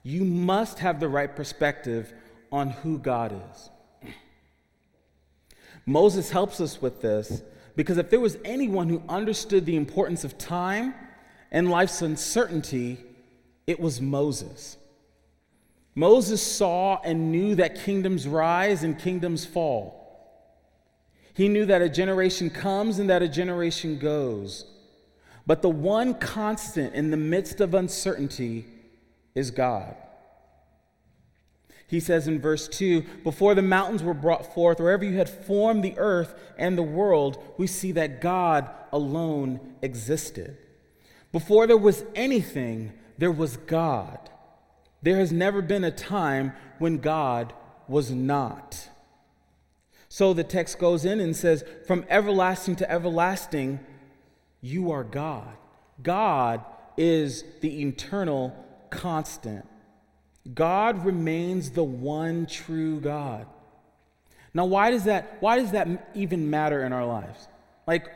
you 0.03 0.25
must 0.25 0.81
have 0.81 0.99
the 0.99 1.09
right 1.09 1.35
perspective 1.35 2.13
on 2.51 2.71
who 2.71 2.99
God 2.99 3.41
is. 3.53 3.71
Moses 5.87 6.31
helps 6.31 6.61
us 6.61 6.83
with 6.83 7.01
this 7.01 7.43
because 7.77 7.97
if 7.97 8.11
there 8.11 8.21
was 8.21 8.37
anyone 8.45 8.89
who 8.89 9.03
understood 9.09 9.65
the 9.67 9.77
importance 9.77 10.25
of 10.25 10.37
time, 10.37 10.95
and 11.53 11.71
life's 11.71 12.03
uncertainty, 12.03 12.99
it 13.67 13.81
was 13.81 14.01
Moses. 14.01 14.77
Moses 15.95 16.43
saw 16.43 17.01
and 17.03 17.33
knew 17.33 17.55
that 17.57 17.83
kingdoms 17.85 18.27
rise 18.27 18.83
and 18.85 18.99
kingdoms 18.99 19.45
fall. 19.45 20.01
He 21.35 21.49
knew 21.49 21.67
that 21.67 21.83
a 21.83 21.89
generation 21.89 22.51
comes 22.51 22.99
and 22.99 23.11
that 23.11 23.23
a 23.23 23.29
generation 23.29 23.99
goes. 23.99 24.67
But 25.47 25.63
the 25.63 25.71
one 25.71 26.15
constant 26.15 26.95
in 26.95 27.11
the 27.11 27.17
midst 27.17 27.61
of 27.61 27.75
uncertainty 27.75 28.67
is 29.35 29.51
God. 29.51 29.97
He 31.87 31.99
says 31.99 32.29
in 32.29 32.41
verse 32.41 32.69
2 32.69 33.03
Before 33.25 33.55
the 33.55 33.63
mountains 33.63 34.03
were 34.03 34.15
brought 34.15 34.55
forth, 34.55 34.79
wherever 34.79 35.05
you 35.05 35.19
had 35.19 35.29
formed 35.29 35.83
the 35.83 35.99
earth 35.99 36.35
and 36.57 36.79
the 36.79 36.85
world, 36.85 37.43
we 37.59 37.67
see 37.67 37.93
that 37.93 38.21
God 38.21 38.71
alone 38.93 39.75
existed. 39.83 40.57
Before 41.33 41.67
there 41.67 41.77
was 41.77 42.05
anything, 42.15 42.93
there 43.21 43.31
was 43.31 43.59
God. 43.59 44.31
There 45.03 45.19
has 45.19 45.31
never 45.31 45.61
been 45.61 45.85
a 45.85 45.91
time 45.91 46.55
when 46.79 46.99
God 46.99 47.53
was 47.87 48.11
not. 48.11 48.89
So 50.09 50.33
the 50.33 50.43
text 50.43 50.79
goes 50.79 51.05
in 51.05 51.21
and 51.21 51.37
says, 51.37 51.63
From 51.87 52.07
everlasting 52.09 52.77
to 52.77 52.91
everlasting, 52.91 53.79
you 54.63 54.91
are 54.91 55.05
God. 55.05 55.55
God 56.03 56.65
is 56.97 57.45
the 57.61 57.83
eternal 57.83 58.57
constant. 58.89 59.67
God 60.55 61.05
remains 61.05 61.73
the 61.73 61.85
one 61.85 62.47
true 62.47 63.01
God. 63.01 63.47
Now, 64.55 64.65
why 64.65 64.91
does 64.91 65.05
that, 65.05 65.37
why 65.41 65.59
does 65.59 65.73
that 65.73 66.11
even 66.15 66.49
matter 66.49 66.85
in 66.85 66.95
our 66.95 67.05
lives? 67.05 67.49
Like, 67.87 68.11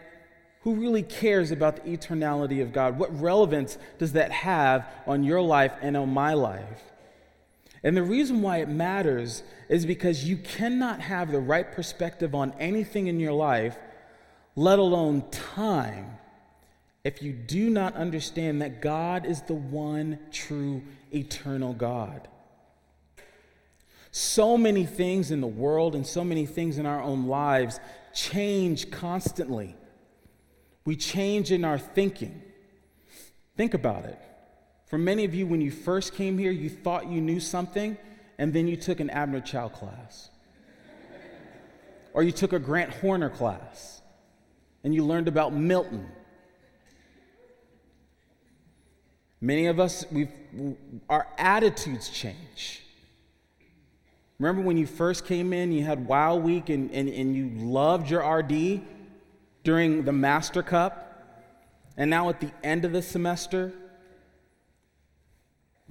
who 0.65 0.75
really 0.75 1.03
cares 1.03 1.51
about 1.51 1.77
the 1.77 1.97
eternality 1.97 2.63
of 2.63 2.73
God? 2.73 2.99
What 2.99 3.21
relevance 3.21 3.77
does 3.99 4.15
that 4.15 4.33
have 4.33 4.89
on 5.07 5.23
your 5.23 5.43
life 5.43 5.75
and 5.83 5.95
on 5.95 6.09
my 6.09 6.33
life? 6.33 6.83
And 7.83 7.95
the 7.95 8.03
reason 8.03 8.41
why 8.41 8.59
it 8.63 8.69
matters 8.71 9.43
is 9.69 9.85
because 9.85 10.25
you 10.25 10.39
cannot 10.39 11.01
have 11.01 11.31
the 11.31 11.39
right 11.39 11.71
perspective 11.71 12.35
on 12.35 12.55
anything 12.59 13.09
in 13.09 13.21
your 13.21 13.35
life, 13.35 13.77
let 14.57 14.79
alone 14.79 15.29
time, 15.31 16.17
if 17.05 17.21
you 17.21 17.35
do 17.35 17.69
not 17.69 17.95
understand 17.95 18.63
that 18.63 18.81
God 18.81 19.27
is 19.27 19.43
the 19.43 19.53
one 19.53 20.19
true 20.33 20.83
eternal 21.13 21.75
God. 21.75 22.27
So 24.13 24.57
many 24.57 24.87
things 24.87 25.31
in 25.31 25.43
the 25.43 25.47
world 25.47 25.95
and 25.95 26.07
so 26.07 26.25
many 26.25 26.47
things 26.47 26.79
in 26.79 26.87
our 26.87 27.03
own 27.03 27.27
lives 27.27 27.81
change 28.15 28.91
constantly. 28.91 29.77
We 30.85 30.97
change 30.97 31.51
in 31.51 31.65
our 31.65 31.79
thinking. 31.79 32.43
Think 33.57 33.75
about 33.75 34.05
it. 34.05 34.19
For 34.87 34.99
many 34.99 35.25
of 35.25 35.35
you, 35.35 35.47
when 35.47 35.61
you 35.61 35.71
first 35.71 36.15
came 36.15 36.37
here, 36.39 36.53
you 36.53 36.69
thought 36.69 37.07
you 37.09 37.21
knew 37.21 37.41
something, 37.41 37.97
and 38.39 38.53
then 38.53 38.69
you 38.69 38.77
took 38.77 39.01
an 39.01 39.11
Abner 39.11 39.41
Chou 39.41 39.69
class. 39.71 40.31
or 42.13 42.23
you 42.23 42.33
took 42.33 42.53
a 42.53 42.59
Grant 42.59 42.91
Horner 42.91 43.31
class, 43.31 44.03
and 44.85 44.95
you 44.95 45.05
learned 45.05 45.27
about 45.27 45.53
Milton. 45.55 46.07
Many 49.41 49.67
of 49.67 49.81
us, 49.81 50.05
we've, 50.13 50.31
our 51.09 51.27
attitudes 51.39 52.09
change. 52.09 52.83
Remember 54.39 54.63
when 54.63 54.77
you 54.77 54.87
first 54.87 55.27
came 55.27 55.53
in, 55.53 55.73
you 55.73 55.85
had 55.85 56.07
Wow 56.07 56.37
Week 56.37 56.69
and, 56.69 56.91
and, 56.91 57.09
and 57.09 57.35
you 57.35 57.51
loved 57.57 58.11
your 58.11 58.21
RD? 58.21 58.83
During 59.65 60.05
the 60.05 60.13
Master 60.13 60.63
Cup, 60.63 61.01
and 61.97 62.11
now 62.11 62.29
at 62.29 62.39
the 62.41 62.53
end 62.63 62.85
of 62.85 62.93
the 62.93 63.01
semester, 63.03 63.73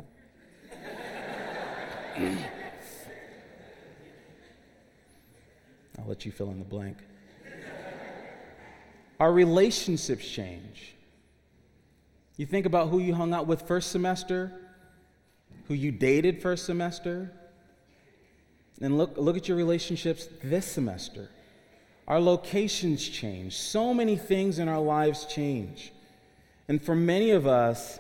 I'll 5.98 6.06
let 6.06 6.26
you 6.26 6.32
fill 6.32 6.52
in 6.52 6.60
the 6.60 6.66
blank. 6.66 6.98
Our 9.20 9.34
relationships 9.34 10.28
change. 10.28 10.96
You 12.38 12.46
think 12.46 12.66
about 12.66 12.90
who 12.90 13.00
you 13.00 13.16
hung 13.16 13.34
out 13.34 13.48
with 13.48 13.64
first 13.64 13.92
semester, 13.92 14.52
who 15.68 15.74
you 15.74 15.92
dated 15.92 16.42
first 16.42 16.66
semester, 16.66 17.32
and 18.82 18.98
look, 18.98 19.18
look 19.18 19.38
at 19.38 19.48
your 19.48 19.58
relationships 19.58 20.28
this 20.44 20.66
semester. 20.66 21.30
Our 22.08 22.20
locations 22.20 23.08
change. 23.08 23.58
So 23.58 23.94
many 23.94 24.16
things 24.16 24.60
in 24.60 24.68
our 24.68 24.82
lives 24.82 25.26
change. 25.26 25.94
And 26.68 26.82
for 26.82 26.96
many 26.96 27.32
of 27.32 27.48
us, 27.48 28.00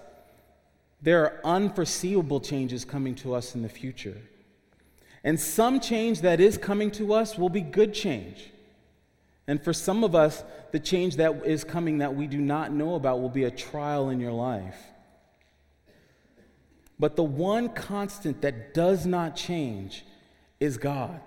there 1.01 1.23
are 1.23 1.41
unforeseeable 1.43 2.39
changes 2.39 2.85
coming 2.85 3.15
to 3.15 3.33
us 3.33 3.55
in 3.55 3.61
the 3.61 3.69
future. 3.69 4.17
And 5.23 5.39
some 5.39 5.79
change 5.79 6.21
that 6.21 6.39
is 6.39 6.57
coming 6.57 6.91
to 6.91 7.13
us 7.13 7.37
will 7.37 7.49
be 7.49 7.61
good 7.61 7.93
change. 7.93 8.49
And 9.47 9.61
for 9.61 9.73
some 9.73 10.03
of 10.03 10.15
us, 10.15 10.43
the 10.71 10.79
change 10.79 11.17
that 11.17 11.45
is 11.45 11.63
coming 11.63 11.97
that 11.99 12.15
we 12.15 12.27
do 12.27 12.39
not 12.39 12.71
know 12.71 12.95
about 12.95 13.21
will 13.21 13.29
be 13.29 13.43
a 13.43 13.51
trial 13.51 14.09
in 14.09 14.19
your 14.19 14.31
life. 14.31 14.77
But 16.99 17.15
the 17.15 17.23
one 17.23 17.69
constant 17.69 18.41
that 18.41 18.73
does 18.73 19.05
not 19.05 19.35
change 19.35 20.05
is 20.59 20.77
God. 20.77 21.19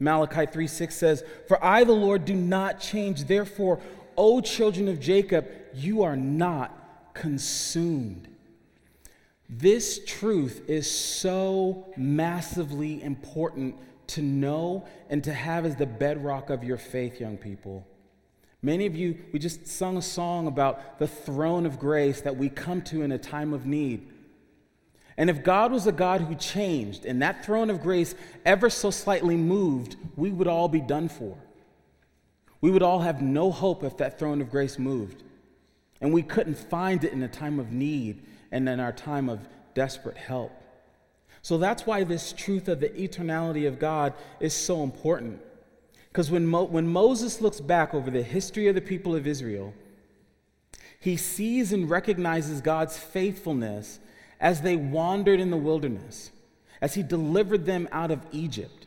Malachi 0.00 0.46
3 0.46 0.66
6 0.66 0.94
says, 0.94 1.24
For 1.46 1.62
I, 1.62 1.84
the 1.84 1.92
Lord, 1.92 2.24
do 2.24 2.34
not 2.34 2.80
change. 2.80 3.24
Therefore, 3.24 3.80
O 4.16 4.40
children 4.40 4.88
of 4.88 4.98
Jacob, 4.98 5.46
you 5.74 6.02
are 6.02 6.16
not 6.16 7.14
consumed. 7.14 8.26
This 9.48 10.00
truth 10.06 10.62
is 10.68 10.90
so 10.90 11.92
massively 11.96 13.02
important 13.02 13.76
to 14.08 14.22
know 14.22 14.86
and 15.08 15.22
to 15.24 15.32
have 15.32 15.66
as 15.66 15.76
the 15.76 15.86
bedrock 15.86 16.50
of 16.50 16.64
your 16.64 16.78
faith, 16.78 17.20
young 17.20 17.36
people. 17.36 17.86
Many 18.62 18.86
of 18.86 18.94
you, 18.94 19.18
we 19.32 19.38
just 19.38 19.66
sung 19.66 19.96
a 19.96 20.02
song 20.02 20.46
about 20.46 20.98
the 20.98 21.06
throne 21.06 21.66
of 21.66 21.78
grace 21.78 22.20
that 22.22 22.36
we 22.36 22.48
come 22.48 22.82
to 22.82 23.02
in 23.02 23.12
a 23.12 23.18
time 23.18 23.52
of 23.52 23.66
need. 23.66 24.08
And 25.20 25.28
if 25.28 25.44
God 25.44 25.70
was 25.70 25.86
a 25.86 25.92
God 25.92 26.22
who 26.22 26.34
changed 26.34 27.04
and 27.04 27.20
that 27.20 27.44
throne 27.44 27.68
of 27.68 27.82
grace 27.82 28.14
ever 28.46 28.70
so 28.70 28.90
slightly 28.90 29.36
moved, 29.36 29.96
we 30.16 30.30
would 30.30 30.48
all 30.48 30.66
be 30.66 30.80
done 30.80 31.10
for. 31.10 31.36
We 32.62 32.70
would 32.70 32.82
all 32.82 33.00
have 33.00 33.20
no 33.20 33.50
hope 33.50 33.84
if 33.84 33.98
that 33.98 34.18
throne 34.18 34.40
of 34.40 34.50
grace 34.50 34.78
moved. 34.78 35.22
And 36.00 36.14
we 36.14 36.22
couldn't 36.22 36.54
find 36.54 37.04
it 37.04 37.12
in 37.12 37.22
a 37.22 37.28
time 37.28 37.60
of 37.60 37.70
need 37.70 38.22
and 38.50 38.66
in 38.66 38.80
our 38.80 38.92
time 38.92 39.28
of 39.28 39.46
desperate 39.74 40.16
help. 40.16 40.52
So 41.42 41.58
that's 41.58 41.84
why 41.84 42.02
this 42.02 42.32
truth 42.32 42.66
of 42.66 42.80
the 42.80 42.88
eternality 42.88 43.68
of 43.68 43.78
God 43.78 44.14
is 44.40 44.54
so 44.54 44.82
important. 44.82 45.38
Because 46.10 46.30
when, 46.30 46.46
Mo- 46.46 46.64
when 46.64 46.86
Moses 46.86 47.42
looks 47.42 47.60
back 47.60 47.92
over 47.92 48.10
the 48.10 48.22
history 48.22 48.68
of 48.68 48.74
the 48.74 48.80
people 48.80 49.14
of 49.14 49.26
Israel, 49.26 49.74
he 50.98 51.18
sees 51.18 51.74
and 51.74 51.90
recognizes 51.90 52.62
God's 52.62 52.96
faithfulness 52.96 54.00
as 54.40 54.62
they 54.62 54.76
wandered 54.76 55.40
in 55.40 55.50
the 55.50 55.56
wilderness, 55.56 56.30
as 56.80 56.94
he 56.94 57.02
delivered 57.02 57.66
them 57.66 57.88
out 57.92 58.10
of 58.10 58.24
Egypt, 58.32 58.86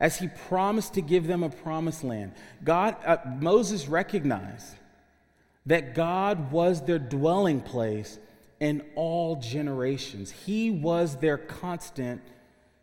as 0.00 0.18
he 0.18 0.28
promised 0.48 0.94
to 0.94 1.02
give 1.02 1.26
them 1.26 1.42
a 1.42 1.50
promised 1.50 2.02
land. 2.02 2.32
God, 2.62 2.96
uh, 3.04 3.18
Moses 3.38 3.86
recognized 3.86 4.74
that 5.66 5.94
God 5.94 6.50
was 6.50 6.82
their 6.82 6.98
dwelling 6.98 7.60
place 7.60 8.18
in 8.60 8.82
all 8.94 9.36
generations. 9.36 10.30
He 10.30 10.70
was 10.70 11.16
their 11.16 11.38
constant 11.38 12.22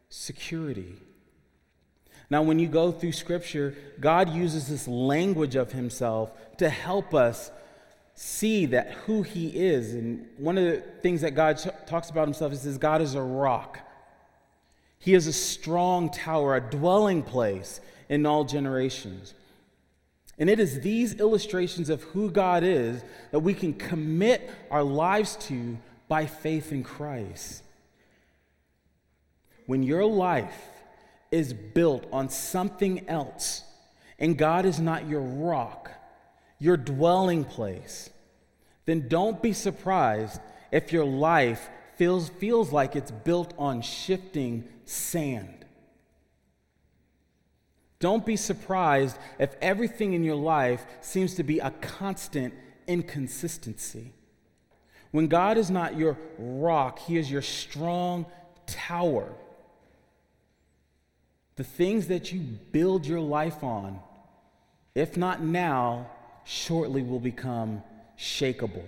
security. 0.10 0.96
Now, 2.30 2.44
when 2.44 2.60
you 2.60 2.68
go 2.68 2.92
through 2.92 3.12
Scripture, 3.12 3.76
God 4.00 4.30
uses 4.30 4.68
this 4.68 4.88
language 4.88 5.56
of 5.56 5.74
Himself 5.74 6.32
to 6.58 6.70
help 6.70 7.14
us 7.14 7.52
see 8.22 8.68
that 8.68 8.92
who 8.92 9.24
He 9.24 9.48
is. 9.48 9.96
And 9.96 10.28
one 10.38 10.56
of 10.56 10.64
the 10.64 10.82
things 11.02 11.22
that 11.22 11.32
God 11.32 11.60
talks 11.88 12.12
about 12.12 12.28
Himself 12.28 12.54
is 12.54 12.78
God 12.78 13.02
is 13.02 13.16
a 13.16 13.22
rock. 13.22 13.80
He 15.00 15.16
is 15.16 15.26
a 15.26 15.34
strong 15.34 16.12
tower, 16.12 16.56
a 16.56 16.62
dwelling 16.62 17.24
place 17.24 17.82
in 18.10 18.28
all 18.28 18.44
generations. 18.44 19.34
And 20.38 20.52
it 20.52 20.60
is 20.60 20.82
these 20.82 21.16
illustrations 21.16 21.90
of 21.90 22.04
who 22.04 22.30
God 22.30 22.64
is 22.64 23.04
that 23.32 23.40
we 23.40 23.56
can 23.56 23.74
commit 23.74 24.52
our 24.70 24.84
lives 24.84 25.36
to 25.48 25.80
by 26.08 26.28
faith 26.28 26.72
in 26.72 26.84
Christ. 26.84 27.64
When 29.66 29.82
your 29.82 30.06
life 30.06 30.68
is 31.32 31.54
built 31.54 32.06
on 32.12 32.30
something 32.30 33.10
else 33.10 33.64
and 34.20 34.38
God 34.38 34.66
is 34.66 34.80
not 34.80 35.08
your 35.08 35.22
rock, 35.22 35.90
your 36.60 36.78
dwelling 36.78 37.44
place, 37.44 38.12
then 38.86 39.08
don't 39.08 39.42
be 39.42 39.54
surprised 39.54 40.42
if 40.72 40.92
your 40.92 41.06
life 41.06 41.70
feels, 41.98 42.30
feels 42.30 42.72
like 42.72 42.96
it's 42.96 43.12
built 43.12 43.54
on 43.58 43.82
shifting 43.82 44.68
sand. 44.86 45.66
Don't 48.00 48.26
be 48.26 48.36
surprised 48.36 49.18
if 49.38 49.56
everything 49.62 50.14
in 50.14 50.24
your 50.24 50.36
life 50.36 50.84
seems 51.02 51.36
to 51.36 51.44
be 51.44 51.60
a 51.60 51.70
constant 51.70 52.54
inconsistency. 52.88 54.14
When 55.12 55.28
God 55.28 55.58
is 55.58 55.70
not 55.70 55.98
your 55.98 56.18
rock, 56.40 56.98
He 57.00 57.18
is 57.18 57.30
your 57.30 57.44
strong 57.44 58.26
tower. 58.66 59.32
The 61.58 61.64
things 61.64 62.08
that 62.08 62.32
you 62.32 62.40
build 62.40 63.06
your 63.06 63.20
life 63.20 63.64
on, 63.64 64.00
if 64.96 65.16
not 65.16 65.44
now, 65.44 66.10
shortly 66.44 67.04
will 67.04 67.20
become 67.20 67.84
shakable. 68.22 68.86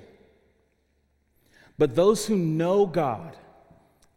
But 1.77 1.95
those 1.95 2.27
who 2.27 2.37
know 2.37 2.85
God 2.85 3.35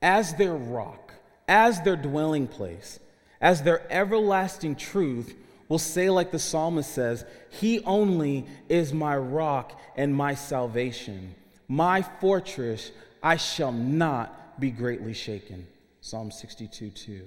as 0.02 0.34
their 0.34 0.54
rock, 0.54 1.14
as 1.48 1.80
their 1.80 1.96
dwelling 1.96 2.46
place, 2.46 3.00
as 3.40 3.62
their 3.62 3.90
everlasting 3.90 4.76
truth, 4.76 5.34
will 5.68 5.78
say, 5.78 6.10
like 6.10 6.30
the 6.30 6.38
psalmist 6.38 6.92
says, 6.92 7.24
He 7.48 7.80
only 7.84 8.46
is 8.68 8.92
my 8.92 9.16
rock 9.16 9.80
and 9.96 10.14
my 10.14 10.34
salvation, 10.34 11.34
my 11.66 12.02
fortress, 12.02 12.92
I 13.22 13.36
shall 13.36 13.72
not 13.72 14.60
be 14.60 14.70
greatly 14.70 15.14
shaken. 15.14 15.66
Psalm 16.02 16.30
62 16.30 16.90
2. 16.90 17.22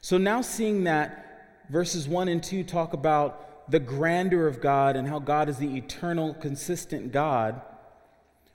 So 0.00 0.16
now 0.18 0.40
seeing 0.40 0.84
that 0.84 1.66
verses 1.68 2.08
1 2.08 2.28
and 2.28 2.42
2 2.42 2.64
talk 2.64 2.94
about 2.94 3.49
the 3.70 3.80
grandeur 3.80 4.46
of 4.46 4.60
God 4.60 4.96
and 4.96 5.06
how 5.06 5.18
God 5.18 5.48
is 5.48 5.58
the 5.58 5.76
eternal, 5.76 6.34
consistent 6.34 7.12
God, 7.12 7.60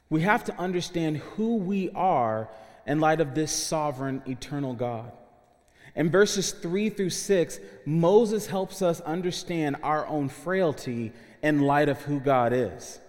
we 0.10 0.22
have 0.22 0.44
to 0.46 0.60
understand 0.60 1.18
who 1.18 1.56
we 1.56 1.90
are 1.92 2.50
in 2.86 3.00
light 3.00 3.22
of 3.22 3.34
this 3.34 3.52
sovereign, 3.52 4.22
eternal 4.28 4.74
God. 4.74 5.12
In 5.96 6.12
verses 6.12 6.52
3 6.52 6.90
through 6.90 7.10
6, 7.12 7.60
Moses 7.86 8.48
helps 8.48 8.82
us 8.82 9.00
understand 9.02 9.78
our 9.82 10.06
own 10.08 10.28
frailty 10.28 11.14
in 11.42 11.62
light 11.62 11.90
of 11.90 12.02
who 12.02 12.20
God 12.20 12.52
is. 12.52 13.00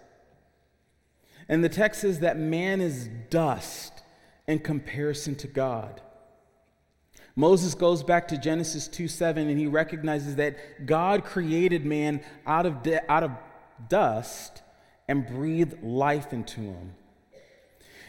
And 1.49 1.63
the 1.63 1.69
text 1.69 2.01
says 2.03 2.21
that 2.21 2.39
man 2.39 2.81
is 2.81 3.09
dust 3.31 3.93
in 4.47 4.61
comparison 4.61 5.35
to 5.37 5.49
God. 5.49 6.01
Moses 7.37 7.75
goes 7.75 8.03
back 8.03 8.29
to 8.29 8.39
Genesis 8.39 8.89
2 8.89 9.09
7 9.09 9.49
and 9.49 9.59
he 9.59 9.67
recognizes 9.67 10.37
that 10.37 10.87
God 10.87 11.23
created 11.23 11.85
man 11.85 12.23
out 12.47 12.65
of, 12.65 12.79
out 13.09 13.23
of 13.23 13.33
dust 13.89 14.63
and 15.07 15.27
breathed 15.27 15.83
life 15.83 16.33
into 16.33 16.63
him. 16.63 16.95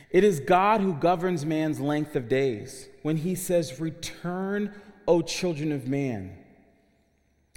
It 0.10 0.24
is 0.24 0.40
God 0.40 0.80
who 0.80 0.94
governs 0.94 1.46
man's 1.46 1.82
length 1.82 2.16
of 2.16 2.30
days 2.30 2.88
when 3.04 3.18
he 3.18 3.36
says, 3.36 3.82
Return, 3.82 4.74
O 5.06 5.22
children 5.22 5.74
of 5.74 5.88
man. 5.88 6.38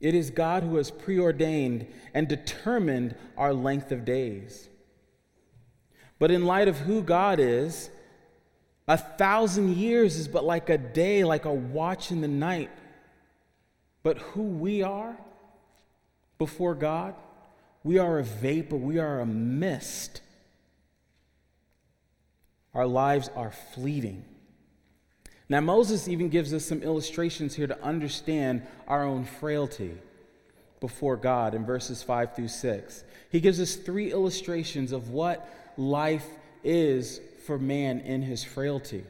It 0.01 0.15
is 0.15 0.31
God 0.31 0.65
who 0.65 0.77
has 0.77 0.91
preordained 0.91 1.87
and 2.15 2.27
determined 2.27 3.15
our 3.37 3.53
length 3.53 3.93
of 3.93 4.05
days. 4.05 4.69
But 6.19 6.31
in 6.31 6.45
light 6.45 6.69
of 6.69 6.79
who 6.79 7.03
God 7.03 7.39
is, 7.39 7.91
a 8.91 8.97
thousand 8.97 9.77
years 9.77 10.17
is 10.17 10.27
but 10.27 10.45
like 10.45 10.69
a 10.69 10.77
day, 10.77 11.23
like 11.23 11.45
a 11.45 11.55
watch 11.55 12.11
in 12.11 12.21
the 12.21 12.29
night. 12.29 12.71
But 14.03 14.19
who 14.19 14.43
we 14.43 14.83
are 14.83 15.17
before 16.39 16.75
God, 16.75 17.15
we 17.85 17.99
are 17.99 18.19
a 18.19 18.25
vapor, 18.25 18.75
we 18.75 18.99
are 18.99 19.21
a 19.21 19.27
mist. 19.27 20.23
Our 22.75 22.87
lives 22.89 23.31
are 23.37 23.53
fleeting. 23.53 24.25
Now, 25.49 25.61
Moses 25.61 26.09
even 26.09 26.29
gives 26.29 26.53
us 26.53 26.65
some 26.65 26.83
illustrations 26.83 27.55
here 27.55 27.69
to 27.69 27.81
understand 27.85 28.67
our 28.89 29.05
own 29.05 29.25
frailty 29.25 29.99
before 30.81 31.17
God 31.17 31.55
in 31.55 31.65
verses 31.65 32.03
5 32.03 32.35
through 32.35 32.49
6. 32.49 33.05
He 33.31 33.39
gives 33.39 33.61
us 33.61 33.77
three 33.77 34.11
illustrations 34.11 34.91
of 34.91 35.11
what 35.11 35.49
life 35.77 36.27
is 36.65 37.21
for 37.51 37.59
man 37.59 37.99
in 37.99 38.23
his 38.23 38.45
frailty. 38.45 39.03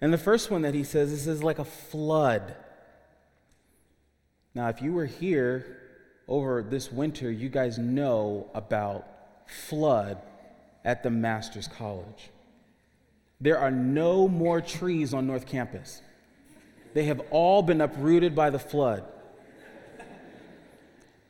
And 0.00 0.12
the 0.12 0.18
first 0.18 0.50
one 0.50 0.62
that 0.62 0.74
he 0.74 0.82
says 0.82 1.12
this 1.12 1.28
is 1.28 1.44
like 1.44 1.60
a 1.60 1.64
flood. 1.64 2.56
Now, 4.52 4.68
if 4.68 4.82
you 4.82 4.92
were 4.92 5.06
here 5.06 5.78
over 6.26 6.60
this 6.60 6.90
winter, 6.90 7.30
you 7.30 7.48
guys 7.48 7.78
know 7.78 8.50
about 8.52 9.06
flood 9.46 10.18
at 10.84 11.04
the 11.04 11.10
Master's 11.10 11.68
College. 11.68 12.30
There 13.40 13.60
are 13.60 13.70
no 13.70 14.26
more 14.26 14.60
trees 14.60 15.14
on 15.14 15.28
North 15.28 15.46
Campus. 15.46 16.02
They 16.94 17.04
have 17.04 17.20
all 17.30 17.62
been 17.62 17.80
uprooted 17.80 18.34
by 18.34 18.50
the 18.50 18.58
flood. 18.58 19.04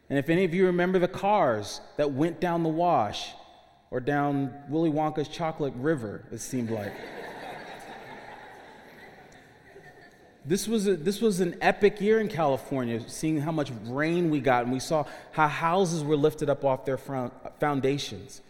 And 0.09 0.19
if 0.19 0.31
any 0.31 0.45
of 0.45 0.55
you 0.55 0.65
remember 0.65 0.99
the 0.99 1.09
cars 1.09 1.83
that 1.99 2.13
went 2.13 2.41
down 2.41 2.63
the 2.63 2.71
wash, 2.71 3.35
or 3.91 4.01
down 4.01 4.53
Willy 4.69 4.91
Wonka's 4.91 5.29
chocolate 5.29 5.75
river, 5.77 6.25
it 6.31 6.39
seemed 6.39 6.71
like. 6.71 6.93
This 10.45 10.67
was, 10.67 10.87
a, 10.87 10.97
this 10.97 11.21
was 11.21 11.41
an 11.41 11.57
epic 11.61 12.01
year 12.01 12.21
in 12.21 12.29
California, 12.29 13.07
seeing 13.07 13.39
how 13.39 13.53
much 13.53 13.71
rain 13.85 14.31
we 14.31 14.41
got, 14.41 14.65
and 14.65 14.73
we 14.73 14.81
saw 14.81 15.05
how 15.31 15.47
houses 15.47 16.03
were 16.03 16.17
lifted 16.17 16.49
up 16.49 16.65
off 16.65 16.87
their 16.87 16.97
foundations, 17.61 18.41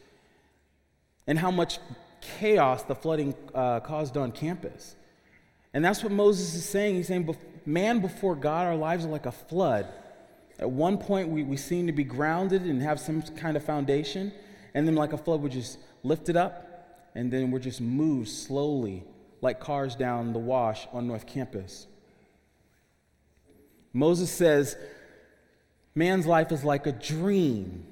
and 1.26 1.38
how 1.38 1.50
much 1.50 1.80
chaos 2.20 2.84
the 2.84 2.94
flooding 2.94 3.34
uh, 3.52 3.80
caused 3.80 4.16
on 4.16 4.30
campus. 4.30 4.94
And 5.74 5.84
that's 5.84 6.02
what 6.02 6.12
Moses 6.12 6.54
is 6.54 6.64
saying. 6.64 6.94
He's 6.94 7.08
saying, 7.08 7.36
Man 7.66 8.00
before 8.00 8.34
God, 8.34 8.66
our 8.66 8.76
lives 8.76 9.04
are 9.04 9.08
like 9.08 9.26
a 9.26 9.32
flood. 9.32 9.86
At 10.58 10.70
one 10.70 10.98
point, 10.98 11.28
we, 11.28 11.42
we 11.42 11.56
seem 11.56 11.86
to 11.86 11.92
be 11.92 12.04
grounded 12.04 12.62
and 12.62 12.80
have 12.80 12.98
some 12.98 13.22
kind 13.22 13.56
of 13.56 13.64
foundation, 13.64 14.32
and 14.78 14.86
then, 14.86 14.94
like 14.94 15.12
a 15.12 15.18
flood, 15.18 15.42
we 15.42 15.50
just 15.50 15.76
lift 16.04 16.28
it 16.28 16.36
up, 16.36 17.10
and 17.16 17.32
then 17.32 17.50
we're 17.50 17.58
just 17.58 17.80
moved 17.80 18.28
slowly 18.28 19.02
like 19.40 19.58
cars 19.58 19.96
down 19.96 20.32
the 20.32 20.38
wash 20.38 20.86
on 20.92 21.08
North 21.08 21.26
Campus. 21.26 21.88
Moses 23.92 24.30
says, 24.30 24.76
Man's 25.96 26.26
life 26.26 26.52
is 26.52 26.62
like 26.62 26.86
a 26.86 26.92
dream, 26.92 27.84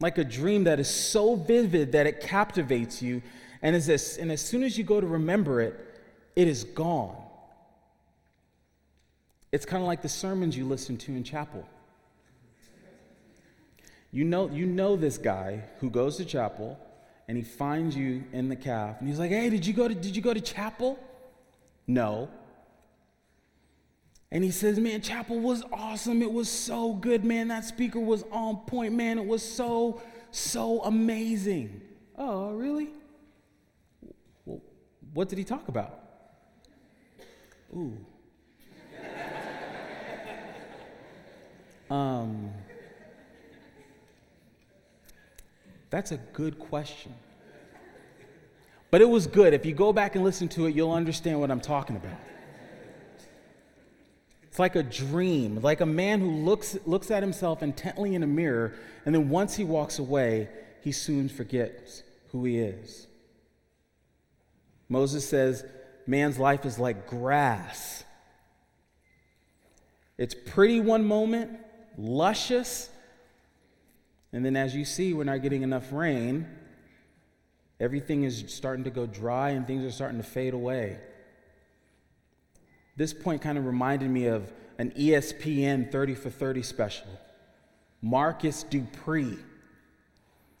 like 0.00 0.18
a 0.18 0.24
dream 0.24 0.64
that 0.64 0.80
is 0.80 0.90
so 0.90 1.36
vivid 1.36 1.92
that 1.92 2.08
it 2.08 2.20
captivates 2.20 3.00
you. 3.00 3.22
And 3.62 3.76
as, 3.76 3.86
this, 3.86 4.16
and 4.16 4.32
as 4.32 4.40
soon 4.40 4.64
as 4.64 4.76
you 4.76 4.82
go 4.82 5.00
to 5.00 5.06
remember 5.06 5.60
it, 5.60 5.78
it 6.34 6.48
is 6.48 6.64
gone. 6.64 7.14
It's 9.52 9.64
kind 9.64 9.84
of 9.84 9.86
like 9.86 10.02
the 10.02 10.08
sermons 10.08 10.56
you 10.56 10.64
listen 10.64 10.96
to 10.96 11.12
in 11.12 11.22
chapel. 11.22 11.64
You 14.12 14.24
know, 14.24 14.50
you 14.50 14.66
know 14.66 14.94
this 14.94 15.16
guy 15.16 15.64
who 15.80 15.88
goes 15.88 16.18
to 16.18 16.26
chapel 16.26 16.78
and 17.26 17.36
he 17.36 17.42
finds 17.42 17.96
you 17.96 18.24
in 18.32 18.50
the 18.50 18.56
calf 18.56 18.96
and 19.00 19.08
he's 19.08 19.18
like, 19.18 19.30
"Hey, 19.30 19.48
did 19.48 19.66
you 19.66 19.72
go 19.72 19.88
to 19.88 19.94
did 19.94 20.14
you 20.14 20.20
go 20.20 20.34
to 20.34 20.40
chapel?" 20.40 20.98
No. 21.86 22.28
And 24.30 24.44
he 24.44 24.50
says, 24.50 24.78
"Man, 24.78 25.00
chapel 25.00 25.38
was 25.40 25.64
awesome. 25.72 26.20
It 26.20 26.30
was 26.30 26.50
so 26.50 26.92
good, 26.92 27.24
man. 27.24 27.48
That 27.48 27.64
speaker 27.64 27.98
was 27.98 28.22
on 28.30 28.56
point, 28.66 28.92
man. 28.92 29.18
It 29.18 29.26
was 29.26 29.42
so 29.42 30.02
so 30.30 30.82
amazing." 30.82 31.80
Oh, 32.14 32.52
really? 32.52 32.90
Well, 34.44 34.60
what 35.14 35.30
did 35.30 35.38
he 35.38 35.44
talk 35.44 35.68
about? 35.68 35.98
Ooh. 37.74 37.96
um 41.90 42.52
That's 45.92 46.10
a 46.10 46.16
good 46.16 46.58
question. 46.58 47.14
But 48.90 49.02
it 49.02 49.08
was 49.10 49.26
good. 49.26 49.52
If 49.52 49.66
you 49.66 49.74
go 49.74 49.92
back 49.92 50.14
and 50.14 50.24
listen 50.24 50.48
to 50.48 50.64
it, 50.64 50.74
you'll 50.74 50.90
understand 50.90 51.38
what 51.38 51.50
I'm 51.50 51.60
talking 51.60 51.96
about. 51.96 52.18
It's 54.44 54.58
like 54.58 54.74
a 54.74 54.82
dream, 54.82 55.60
like 55.60 55.82
a 55.82 55.86
man 55.86 56.20
who 56.20 56.30
looks, 56.30 56.78
looks 56.86 57.10
at 57.10 57.22
himself 57.22 57.62
intently 57.62 58.14
in 58.14 58.22
a 58.22 58.26
mirror, 58.26 58.72
and 59.04 59.14
then 59.14 59.28
once 59.28 59.54
he 59.54 59.64
walks 59.64 59.98
away, 59.98 60.48
he 60.80 60.92
soon 60.92 61.28
forgets 61.28 62.02
who 62.30 62.42
he 62.46 62.58
is. 62.58 63.06
Moses 64.88 65.28
says, 65.28 65.62
Man's 66.06 66.38
life 66.38 66.64
is 66.64 66.78
like 66.78 67.06
grass. 67.06 68.02
It's 70.16 70.34
pretty 70.34 70.80
one 70.80 71.04
moment, 71.04 71.50
luscious, 71.98 72.88
and 74.32 74.44
then, 74.44 74.56
as 74.56 74.74
you 74.74 74.84
see, 74.84 75.12
we're 75.12 75.24
not 75.24 75.42
getting 75.42 75.62
enough 75.62 75.92
rain. 75.92 76.46
Everything 77.78 78.22
is 78.24 78.44
starting 78.48 78.84
to 78.84 78.90
go 78.90 79.06
dry 79.06 79.50
and 79.50 79.66
things 79.66 79.84
are 79.84 79.90
starting 79.90 80.18
to 80.18 80.24
fade 80.24 80.54
away. 80.54 80.98
This 82.96 83.12
point 83.12 83.42
kind 83.42 83.58
of 83.58 83.66
reminded 83.66 84.10
me 84.10 84.26
of 84.26 84.52
an 84.78 84.90
ESPN 84.92 85.90
30 85.90 86.14
for 86.14 86.30
30 86.30 86.62
special. 86.62 87.06
Marcus 88.00 88.62
Dupree. 88.64 89.38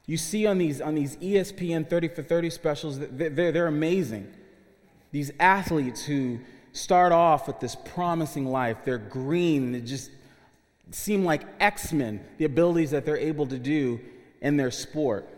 You 0.06 0.16
see 0.16 0.46
on 0.46 0.58
these, 0.58 0.80
on 0.80 0.94
these 0.94 1.16
ESPN 1.16 1.88
30 1.88 2.08
for 2.08 2.22
30 2.22 2.50
specials, 2.50 2.98
they're, 2.98 3.52
they're 3.52 3.66
amazing. 3.66 4.32
These 5.12 5.32
athletes 5.38 6.04
who 6.04 6.40
start 6.72 7.12
off 7.12 7.46
with 7.46 7.60
this 7.60 7.74
promising 7.74 8.46
life, 8.46 8.78
they're 8.84 8.98
green, 8.98 9.74
it 9.74 9.82
just 9.82 10.10
seem 10.90 11.24
like 11.24 11.42
X 11.60 11.92
Men, 11.92 12.24
the 12.38 12.44
abilities 12.44 12.90
that 12.90 13.04
they're 13.04 13.16
able 13.16 13.46
to 13.46 13.58
do 13.58 14.00
in 14.40 14.56
their 14.56 14.70
sport. 14.70 15.28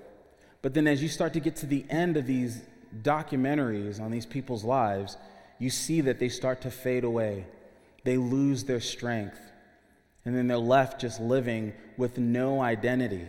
But 0.62 0.74
then 0.74 0.87
as 0.87 1.02
you 1.02 1.09
start 1.09 1.35
to 1.35 1.40
get 1.40 1.57
to 1.57 1.66
the 1.66 1.85
end 1.90 2.16
of 2.16 2.26
these 2.26 2.62
documentaries 3.02 4.00
on 4.00 4.11
these 4.11 4.26
people's 4.26 4.64
lives, 4.64 5.16
you 5.59 5.70
see 5.70 6.00
that 6.02 6.18
they 6.18 6.28
start 6.28 6.62
to 6.62 6.70
fade 6.70 7.04
away. 7.04 7.46
They 8.04 8.16
lose 8.16 8.64
their 8.64 8.80
strength. 8.80 9.38
And 10.24 10.35
then 10.35 10.46
they're 10.48 10.57
left 10.57 11.00
just 11.00 11.20
living 11.20 11.74
with 11.96 12.18
no 12.18 12.61
identity. 12.61 13.28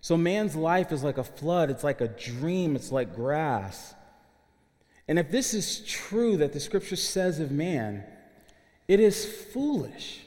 So 0.00 0.16
man's 0.16 0.54
life 0.54 0.92
is 0.92 1.02
like 1.02 1.18
a 1.18 1.24
flood, 1.24 1.70
it's 1.70 1.82
like 1.82 2.00
a 2.00 2.08
dream, 2.08 2.76
it's 2.76 2.92
like 2.92 3.14
grass. 3.16 3.94
And 5.08 5.18
if 5.18 5.30
this 5.30 5.54
is 5.54 5.80
true 5.80 6.36
that 6.38 6.52
the 6.52 6.60
scripture 6.60 6.96
says 6.96 7.40
of 7.40 7.50
man, 7.50 8.04
it 8.86 9.00
is 9.00 9.24
foolish 9.24 10.20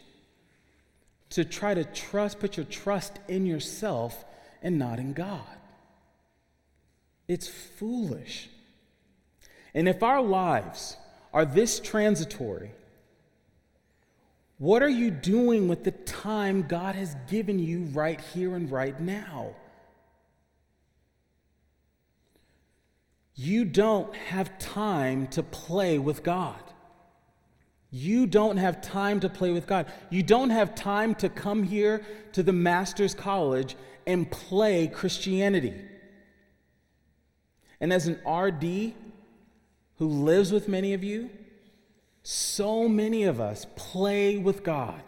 to 1.30 1.46
try 1.46 1.74
to 1.74 1.84
trust, 1.84 2.40
put 2.40 2.58
your 2.58 2.66
trust 2.66 3.20
in 3.28 3.46
yourself 3.46 4.26
and 4.62 4.80
not 4.80 5.00
in 5.00 5.14
God. 5.14 5.42
It's 7.28 7.48
foolish. 7.48 8.50
And 9.74 9.88
if 9.88 10.02
our 10.02 10.22
lives 10.22 10.98
are 11.34 11.46
this 11.46 11.80
transitory, 11.80 12.72
what 14.58 14.82
are 14.82 14.90
you 14.90 15.12
doing 15.12 15.68
with 15.68 15.84
the 15.84 15.92
time 15.92 16.64
God 16.64 16.96
has 16.96 17.16
given 17.30 17.60
you 17.60 17.84
right 17.94 18.20
here 18.20 18.56
and 18.56 18.72
right 18.72 19.00
now? 19.00 19.54
You 23.36 23.66
don't 23.66 24.16
have 24.16 24.58
time 24.58 25.28
to 25.28 25.44
play 25.44 26.00
with 26.00 26.24
God. 26.24 26.60
You 27.90 28.28
don't 28.28 28.58
have 28.58 28.82
time 28.82 29.22
to 29.22 29.30
play 29.30 29.52
with 29.52 29.66
God. 29.66 29.86
You 30.10 30.22
don't 30.24 30.50
have 30.50 30.76
time 30.76 31.16
to 31.16 31.30
come 31.30 31.64
here 31.64 32.06
to 32.34 32.44
the 32.44 32.54
Master's 32.54 33.14
College 33.14 33.76
and 34.06 34.30
play 34.30 34.88
Christianity. 34.88 35.74
And 37.80 37.94
as 37.94 38.08
an 38.08 38.20
RD 38.28 38.94
who 39.98 40.08
lives 40.08 40.52
with 40.52 40.68
many 40.68 40.94
of 40.94 41.04
you, 41.04 41.30
so 42.24 42.90
many 42.90 43.24
of 43.24 43.40
us 43.40 43.66
play 43.76 44.38
with 44.38 44.64
God. 44.64 45.02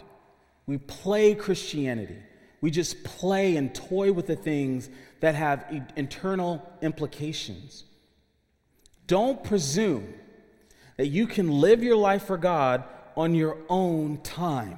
We 0.66 0.78
play 0.78 1.36
Christianity. 1.36 2.18
We 2.62 2.72
just 2.72 3.04
play 3.04 3.58
and 3.58 3.74
toy 3.74 4.12
with 4.14 4.28
the 4.28 4.36
things 4.36 4.90
that 5.20 5.36
have 5.36 5.66
internal 5.96 6.62
implications. 6.82 7.84
Don't 9.08 9.44
presume 9.44 10.14
that 11.00 11.08
you 11.08 11.26
can 11.26 11.50
live 11.50 11.82
your 11.82 11.96
life 11.96 12.26
for 12.26 12.36
God 12.36 12.84
on 13.16 13.34
your 13.34 13.58
own 13.70 14.18
time. 14.18 14.78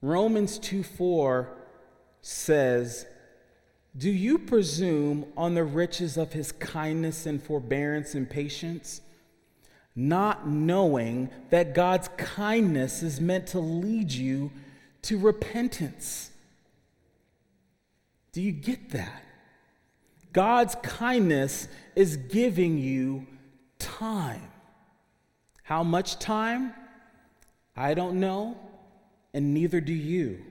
Romans 0.00 0.58
2 0.58 0.82
4 0.82 1.54
says, 2.22 3.04
Do 3.94 4.08
you 4.08 4.38
presume 4.38 5.26
on 5.36 5.52
the 5.52 5.64
riches 5.64 6.16
of 6.16 6.32
his 6.32 6.50
kindness 6.50 7.26
and 7.26 7.42
forbearance 7.42 8.14
and 8.14 8.28
patience, 8.28 9.02
not 9.94 10.48
knowing 10.48 11.28
that 11.50 11.74
God's 11.74 12.08
kindness 12.16 13.02
is 13.02 13.20
meant 13.20 13.48
to 13.48 13.60
lead 13.60 14.10
you 14.10 14.50
to 15.02 15.18
repentance? 15.18 16.30
Do 18.32 18.40
you 18.40 18.52
get 18.52 18.92
that? 18.92 19.22
God's 20.32 20.74
kindness 20.76 21.68
is 21.94 22.16
giving 22.16 22.78
you 22.78 23.26
time. 23.84 24.50
How 25.62 25.82
much 25.82 26.18
time? 26.18 26.74
I 27.76 27.94
don't 27.94 28.20
know, 28.20 28.56
and 29.32 29.52
neither 29.52 29.80
do 29.80 29.92
you. 29.92 30.42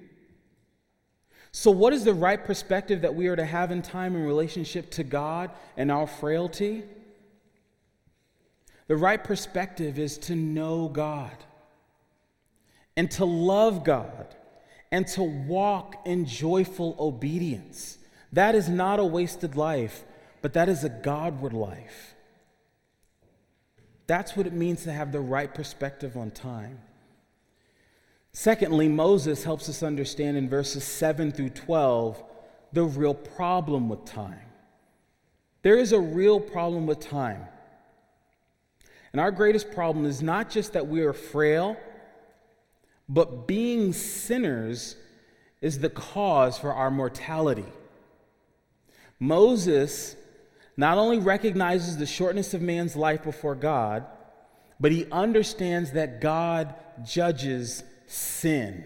So, 1.52 1.72
what 1.72 1.94
is 1.94 2.04
the 2.04 2.14
right 2.14 2.44
perspective 2.44 3.02
that 3.02 3.14
we 3.14 3.28
are 3.28 3.36
to 3.36 3.46
have 3.46 3.72
in 3.72 3.82
time 3.82 4.16
in 4.16 4.24
relationship 4.24 4.90
to 4.92 5.04
God 5.04 5.52
and 5.78 5.92
our 5.92 6.08
frailty? 6.08 6.84
The 8.88 8.98
right 8.98 9.24
perspective 9.24 10.00
is 10.00 10.18
to 10.20 10.36
know 10.36 10.90
God 10.90 11.38
and 12.98 13.10
to 13.12 13.26
love 13.26 13.84
God 13.84 14.36
and 14.92 15.08
to 15.10 15.24
walk 15.24 15.96
in 16.06 16.26
joyful 16.26 16.96
obedience. 17.00 17.98
That 18.32 18.56
is 18.56 18.68
not 18.68 19.00
a 19.00 19.06
wasted 19.06 19.56
life, 19.56 20.04
but 20.42 20.54
that 20.54 20.70
is 20.70 20.84
a 20.84 20.90
Godward 20.90 21.54
life. 21.54 22.13
That's 24.08 24.36
what 24.36 24.48
it 24.48 24.54
means 24.54 24.84
to 24.84 24.92
have 24.92 25.12
the 25.12 25.20
right 25.20 25.54
perspective 25.54 26.18
on 26.18 26.32
time. 26.32 26.80
Secondly, 28.32 28.88
Moses 28.88 29.44
helps 29.44 29.70
us 29.70 29.84
understand 29.84 30.38
in 30.38 30.50
verses 30.50 30.84
7 30.84 31.32
through 31.32 31.52
12 31.52 32.24
the 32.74 32.84
real 32.84 33.14
problem 33.14 33.90
with 33.90 34.04
time. 34.06 34.40
There 35.62 35.78
is 35.78 35.92
a 35.92 36.00
real 36.00 36.40
problem 36.40 36.88
with 36.88 37.00
time. 37.00 37.48
And 39.12 39.22
our 39.22 39.32
greatest 39.32 39.72
problem 39.72 40.06
is 40.06 40.22
not 40.24 40.50
just 40.50 40.74
that 40.74 40.88
we 40.88 41.02
are 41.02 41.14
frail, 41.14 41.78
but 43.08 43.48
being 43.48 43.94
sinners 43.94 44.96
is 45.62 45.80
the 45.80 45.90
cause 45.90 46.58
for 46.58 46.74
our 46.74 46.90
mortality. 46.90 47.66
Moses 49.20 50.16
not 50.76 50.98
only 50.98 51.20
recognizes 51.20 51.98
the 51.98 52.06
shortness 52.06 52.54
of 52.54 52.62
man's 52.62 52.96
life 52.96 53.24
before 53.24 53.56
God, 53.56 54.06
but 54.80 54.92
he 54.92 55.06
understands 55.12 55.92
that 55.92 56.20
God 56.20 56.76
judges 57.06 57.84
sin. 58.08 58.86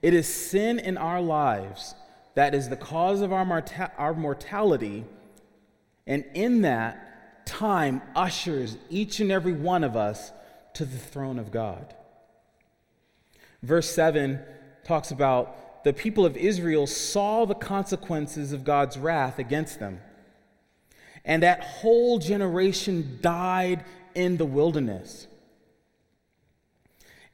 It 0.00 0.14
is 0.14 0.26
sin 0.26 0.78
in 0.78 0.98
our 0.98 1.20
lives 1.20 1.94
that 2.34 2.54
is 2.54 2.68
the 2.68 2.76
cause 2.76 3.20
of 3.20 3.32
our, 3.32 3.44
morta- 3.44 3.92
our 3.98 4.14
mortality, 4.14 5.04
and 6.06 6.24
in 6.34 6.62
that, 6.62 7.46
time 7.46 8.02
ushers 8.16 8.76
each 8.88 9.20
and 9.20 9.30
every 9.30 9.52
one 9.52 9.84
of 9.84 9.96
us 9.96 10.32
to 10.74 10.84
the 10.84 10.98
throne 10.98 11.38
of 11.38 11.50
God. 11.50 11.94
Verse 13.62 13.88
7 13.94 14.40
talks 14.84 15.10
about 15.10 15.56
the 15.84 15.92
people 15.92 16.24
of 16.24 16.36
Israel 16.36 16.86
saw 16.86 17.44
the 17.44 17.54
consequences 17.54 18.52
of 18.52 18.64
God's 18.64 18.98
wrath 18.98 19.38
against 19.38 19.80
them. 19.80 20.00
And 21.24 21.42
that 21.42 21.62
whole 21.62 22.18
generation 22.18 23.18
died 23.20 23.84
in 24.14 24.36
the 24.36 24.44
wilderness. 24.44 25.26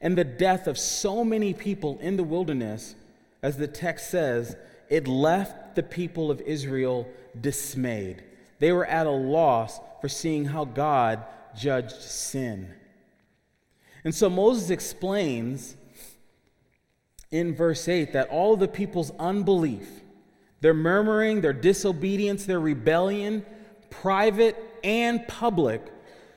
And 0.01 0.17
the 0.17 0.23
death 0.23 0.67
of 0.67 0.77
so 0.77 1.23
many 1.23 1.53
people 1.53 1.97
in 1.99 2.15
the 2.15 2.23
wilderness, 2.23 2.95
as 3.41 3.57
the 3.57 3.67
text 3.67 4.09
says, 4.09 4.55
it 4.89 5.07
left 5.07 5.75
the 5.75 5.83
people 5.83 6.31
of 6.31 6.41
Israel 6.41 7.07
dismayed. 7.39 8.23
They 8.59 8.71
were 8.71 8.85
at 8.85 9.07
a 9.07 9.11
loss 9.11 9.79
for 10.01 10.09
seeing 10.09 10.45
how 10.45 10.65
God 10.65 11.23
judged 11.55 12.01
sin. 12.01 12.73
And 14.03 14.15
so 14.15 14.29
Moses 14.29 14.69
explains 14.69 15.75
in 17.31 17.55
verse 17.55 17.87
8 17.87 18.13
that 18.13 18.29
all 18.29 18.55
the 18.55 18.67
people's 18.67 19.11
unbelief, 19.19 19.87
their 20.61 20.73
murmuring, 20.73 21.41
their 21.41 21.53
disobedience, 21.53 22.45
their 22.45 22.59
rebellion, 22.59 23.45
private 23.89 24.57
and 24.83 25.27
public, 25.27 25.85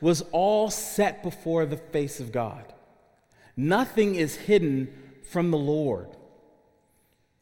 was 0.01 0.23
all 0.33 0.71
set 0.71 1.23
before 1.23 1.65
the 1.65 1.77
face 1.77 2.21
of 2.21 2.33
God. 2.33 2.73
Nothing 3.57 4.15
is 4.15 4.37
hidden 4.37 4.93
from 5.31 5.51
the 5.51 5.59
Lord. 5.59 6.09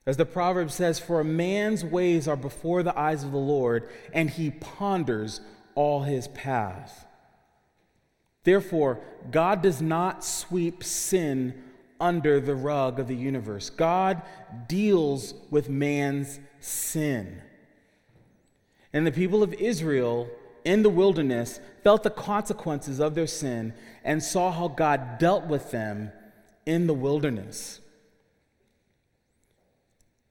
As 0.07 0.17
the 0.17 0.27
proverb 0.27 0.71
says, 0.71 0.99
For 0.99 1.21
a 1.21 1.25
man's 1.25 1.85
ways 1.85 2.27
are 2.27 2.37
before 2.37 2.83
the 2.83 2.99
eyes 2.99 3.25
of 3.25 3.33
the 3.33 3.39
Lord, 3.39 3.89
and 4.13 4.29
he 4.29 4.51
ponders 4.51 5.41
all 5.75 6.03
his 6.03 6.29
paths. 6.29 6.93
Therefore, 8.45 9.01
God 9.31 9.63
does 9.63 9.83
not 9.83 10.25
sweep 10.25 10.83
sin 10.83 11.63
under 12.01 12.41
the 12.41 12.55
rug 12.55 12.99
of 12.99 13.09
the 13.09 13.17
universe. 13.17 13.71
God 13.71 14.23
deals 14.69 15.35
with 15.51 15.69
man's 15.69 16.41
sin. 16.61 17.43
And 18.93 19.07
the 19.07 19.13
people 19.13 19.43
of 19.43 19.53
Israel 19.55 20.29
in 20.65 20.83
the 20.83 20.91
wilderness 20.91 21.61
felt 21.83 22.03
the 22.03 22.11
consequences 22.11 23.01
of 23.01 23.15
their 23.15 23.27
sin 23.27 23.75
and 24.05 24.23
saw 24.23 24.51
how 24.51 24.69
God 24.69 25.19
dealt 25.19 25.47
with 25.47 25.71
them 25.71 26.13
in 26.67 26.87
the 26.87 26.95
wilderness. 26.95 27.81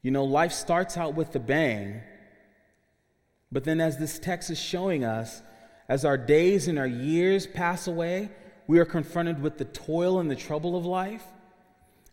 You 0.02 0.12
know, 0.12 0.24
life 0.24 0.52
starts 0.54 0.98
out 0.98 1.16
with 1.16 1.32
the 1.32 1.40
bang, 1.40 2.02
but 3.52 3.64
then, 3.64 3.82
as 3.82 3.98
this 3.98 4.20
text 4.20 4.50
is 4.50 4.60
showing 4.60 5.04
us, 5.04 5.42
as 5.88 6.06
our 6.06 6.18
days 6.18 6.68
and 6.68 6.78
our 6.78 6.88
years 6.88 7.48
pass 7.48 7.88
away, 7.88 8.30
we 8.68 8.78
are 8.78 8.86
confronted 8.86 9.42
with 9.42 9.58
the 9.58 9.66
toil 9.66 10.20
and 10.20 10.30
the 10.30 10.36
trouble 10.36 10.78
of 10.78 10.86
life. 10.86 11.24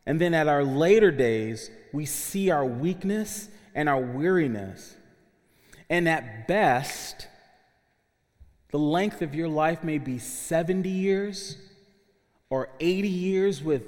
And 0.06 0.20
then 0.20 0.34
at 0.34 0.46
our 0.46 0.62
later 0.62 1.10
days, 1.10 1.68
we 1.92 2.06
see 2.06 2.50
our 2.50 2.64
weakness 2.64 3.48
and 3.74 3.88
our 3.88 4.00
weariness. 4.00 4.96
And 5.90 6.08
at 6.08 6.46
best, 6.46 7.26
the 8.70 8.78
length 8.78 9.20
of 9.20 9.34
your 9.34 9.48
life 9.48 9.82
may 9.82 9.98
be 9.98 10.18
70 10.18 10.88
years 10.88 11.56
or 12.50 12.68
80 12.78 13.08
years 13.08 13.62
with 13.62 13.82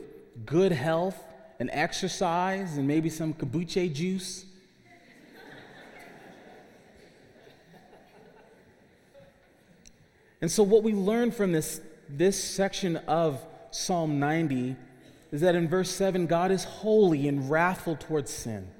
good 0.44 0.72
health 0.72 1.16
and 1.60 1.70
exercise 1.72 2.76
and 2.76 2.86
maybe 2.86 3.08
some 3.10 3.32
kombucha 3.32 3.92
juice. 3.92 4.44
and 10.40 10.50
so, 10.50 10.62
what 10.62 10.82
we 10.82 10.92
learn 10.92 11.30
from 11.30 11.52
this, 11.52 11.80
this 12.08 12.42
section 12.42 12.96
of 12.96 13.44
Psalm 13.70 14.18
90 14.18 14.76
is 15.30 15.40
that 15.42 15.54
in 15.54 15.68
verse 15.68 15.90
7, 15.90 16.26
God 16.26 16.50
is 16.50 16.64
holy 16.64 17.28
and 17.28 17.50
wrathful 17.50 17.96
towards 17.96 18.30
sin. 18.30 18.70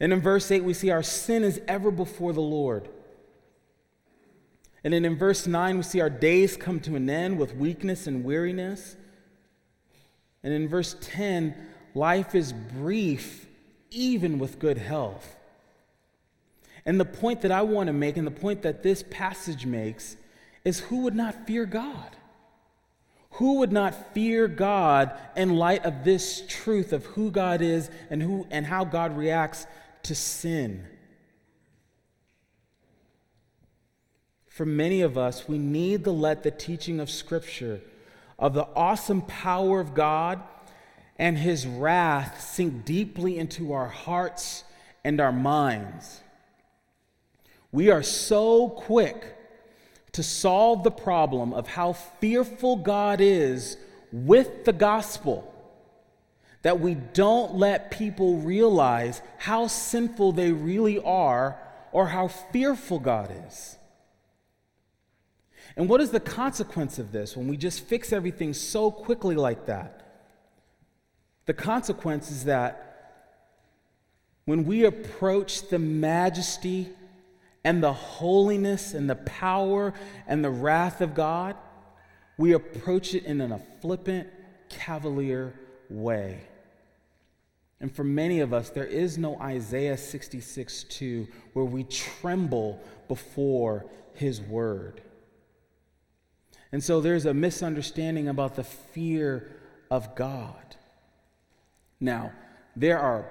And 0.00 0.12
in 0.12 0.20
verse 0.20 0.50
8, 0.50 0.64
we 0.64 0.74
see 0.74 0.90
our 0.90 1.02
sin 1.02 1.44
is 1.44 1.60
ever 1.68 1.90
before 1.90 2.32
the 2.32 2.40
Lord. 2.40 2.88
And 4.82 4.92
then 4.92 5.04
in 5.04 5.16
verse 5.16 5.46
9, 5.46 5.76
we 5.76 5.82
see 5.82 6.00
our 6.00 6.10
days 6.10 6.56
come 6.56 6.80
to 6.80 6.96
an 6.96 7.08
end 7.08 7.38
with 7.38 7.54
weakness 7.54 8.06
and 8.06 8.24
weariness. 8.24 8.96
And 10.42 10.52
in 10.52 10.68
verse 10.68 10.96
10, 11.00 11.54
life 11.94 12.34
is 12.34 12.52
brief, 12.52 13.46
even 13.90 14.38
with 14.38 14.58
good 14.58 14.76
health. 14.76 15.36
And 16.84 17.00
the 17.00 17.06
point 17.06 17.40
that 17.42 17.52
I 17.52 17.62
want 17.62 17.86
to 17.86 17.94
make, 17.94 18.16
and 18.16 18.26
the 18.26 18.30
point 18.30 18.62
that 18.62 18.82
this 18.82 19.02
passage 19.10 19.64
makes, 19.64 20.16
is 20.64 20.80
who 20.80 21.02
would 21.02 21.14
not 21.14 21.46
fear 21.46 21.64
God? 21.64 22.16
Who 23.34 23.54
would 23.58 23.72
not 23.72 24.14
fear 24.14 24.46
God 24.46 25.12
in 25.36 25.56
light 25.56 25.84
of 25.84 26.04
this 26.04 26.44
truth 26.48 26.92
of 26.92 27.04
who 27.06 27.32
God 27.32 27.62
is 27.62 27.90
and, 28.08 28.22
who, 28.22 28.46
and 28.50 28.64
how 28.64 28.84
God 28.84 29.16
reacts 29.16 29.66
to 30.04 30.14
sin? 30.14 30.86
For 34.46 34.64
many 34.64 35.00
of 35.00 35.18
us, 35.18 35.48
we 35.48 35.58
need 35.58 36.04
to 36.04 36.12
let 36.12 36.44
the 36.44 36.52
teaching 36.52 37.00
of 37.00 37.10
Scripture, 37.10 37.80
of 38.38 38.54
the 38.54 38.68
awesome 38.76 39.22
power 39.22 39.80
of 39.80 39.94
God 39.94 40.40
and 41.18 41.36
His 41.36 41.66
wrath, 41.66 42.40
sink 42.40 42.84
deeply 42.84 43.36
into 43.36 43.72
our 43.72 43.88
hearts 43.88 44.62
and 45.02 45.20
our 45.20 45.32
minds. 45.32 46.20
We 47.72 47.90
are 47.90 48.04
so 48.04 48.68
quick 48.68 49.36
to 50.14 50.22
solve 50.22 50.82
the 50.82 50.90
problem 50.90 51.52
of 51.52 51.66
how 51.68 51.92
fearful 51.92 52.76
God 52.76 53.20
is 53.20 53.76
with 54.12 54.64
the 54.64 54.72
gospel 54.72 55.50
that 56.62 56.80
we 56.80 56.94
don't 56.94 57.56
let 57.56 57.90
people 57.90 58.38
realize 58.38 59.20
how 59.36 59.66
sinful 59.66 60.32
they 60.32 60.50
really 60.50 60.98
are 61.00 61.60
or 61.92 62.06
how 62.06 62.28
fearful 62.28 62.98
God 62.98 63.30
is. 63.46 63.76
And 65.76 65.88
what 65.88 66.00
is 66.00 66.10
the 66.10 66.20
consequence 66.20 66.98
of 66.98 67.12
this 67.12 67.36
when 67.36 67.48
we 67.48 67.56
just 67.56 67.80
fix 67.80 68.12
everything 68.12 68.54
so 68.54 68.90
quickly 68.90 69.34
like 69.34 69.66
that? 69.66 70.00
The 71.46 71.54
consequence 71.54 72.30
is 72.30 72.44
that 72.44 72.80
when 74.44 74.64
we 74.64 74.84
approach 74.84 75.68
the 75.68 75.78
majesty 75.78 76.90
and 77.64 77.82
the 77.82 77.92
holiness 77.92 78.94
and 78.94 79.08
the 79.08 79.16
power 79.16 79.94
and 80.26 80.44
the 80.44 80.50
wrath 80.50 81.00
of 81.00 81.14
God, 81.14 81.56
we 82.36 82.52
approach 82.52 83.14
it 83.14 83.24
in 83.24 83.40
a 83.40 83.60
flippant, 83.80 84.28
cavalier 84.68 85.54
way. 85.88 86.42
And 87.80 87.94
for 87.94 88.04
many 88.04 88.40
of 88.40 88.52
us, 88.52 88.70
there 88.70 88.86
is 88.86 89.18
no 89.18 89.38
Isaiah 89.40 89.96
66 89.96 90.84
2 90.84 91.26
where 91.52 91.64
we 91.64 91.84
tremble 91.84 92.80
before 93.08 93.86
his 94.14 94.40
word. 94.40 95.02
And 96.72 96.82
so 96.82 97.00
there's 97.00 97.26
a 97.26 97.34
misunderstanding 97.34 98.28
about 98.28 98.56
the 98.56 98.64
fear 98.64 99.56
of 99.90 100.14
God. 100.14 100.76
Now, 102.00 102.32
there 102.74 102.98
are 102.98 103.30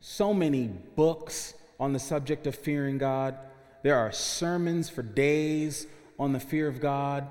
so 0.00 0.34
many 0.34 0.66
books 0.66 1.54
on 1.82 1.92
the 1.92 1.98
subject 1.98 2.46
of 2.46 2.54
fearing 2.54 2.96
God, 2.96 3.36
there 3.82 3.98
are 3.98 4.12
sermons 4.12 4.88
for 4.88 5.02
days 5.02 5.88
on 6.16 6.32
the 6.32 6.38
fear 6.38 6.68
of 6.68 6.80
God, 6.80 7.26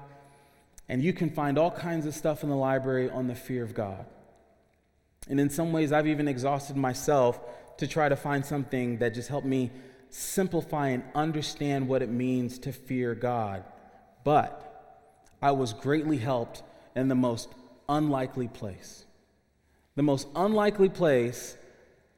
and 0.90 1.02
you 1.02 1.14
can 1.14 1.30
find 1.30 1.58
all 1.58 1.72
kinds 1.72 2.06
of 2.06 2.14
stuff 2.14 2.44
in 2.44 2.50
the 2.50 2.56
library 2.56 3.10
on 3.10 3.28
the 3.28 3.34
fear 3.34 3.64
of 3.64 3.74
God. 3.74 4.06
And 5.30 5.40
in 5.40 5.50
some 5.50 5.72
ways, 5.72 5.94
I've 5.94 6.06
even 6.06 6.28
exhausted 6.28 6.76
myself 6.76 7.40
to 7.78 7.88
try 7.88 8.10
to 8.10 8.18
find 8.18 8.46
something 8.46 8.98
that 8.98 9.14
just 9.14 9.30
helped 9.30 9.48
me 9.48 9.72
simplify 10.10 10.90
and 10.90 11.04
understand 11.16 11.88
what 11.88 12.02
it 12.02 12.10
means 12.10 12.60
to 12.60 12.74
fear 12.74 13.16
God. 13.16 13.64
But 14.26 15.08
I 15.42 15.52
was 15.52 15.72
greatly 15.72 16.18
helped 16.18 16.62
in 16.94 17.08
the 17.08 17.16
most 17.16 17.48
unlikely 17.88 18.50
place. 18.50 19.06
The 19.96 20.04
most 20.04 20.28
unlikely 20.36 20.90
place 20.90 21.56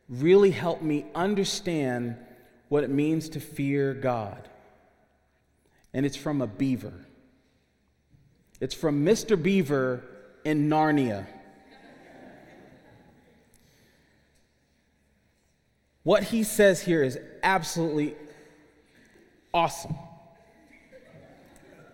really 0.10 0.52
helped 0.52 0.84
me 0.84 1.06
understand 1.16 2.18
what 2.70 2.84
it 2.84 2.90
means 2.90 3.30
to 3.30 3.40
fear 3.40 3.94
God. 3.94 4.48
And 5.94 6.06
it's 6.06 6.18
from 6.18 6.42
a 6.42 6.48
beaver. 6.48 6.94
It's 8.60 8.74
from 8.74 9.06
Mr. 9.06 9.42
Beaver 9.42 10.04
in 10.44 10.70
Narnia. 10.70 11.28
What 16.04 16.24
he 16.24 16.44
says 16.44 16.82
here 16.82 17.04
is 17.04 17.18
absolutely 17.44 18.16
awesome. 19.54 19.96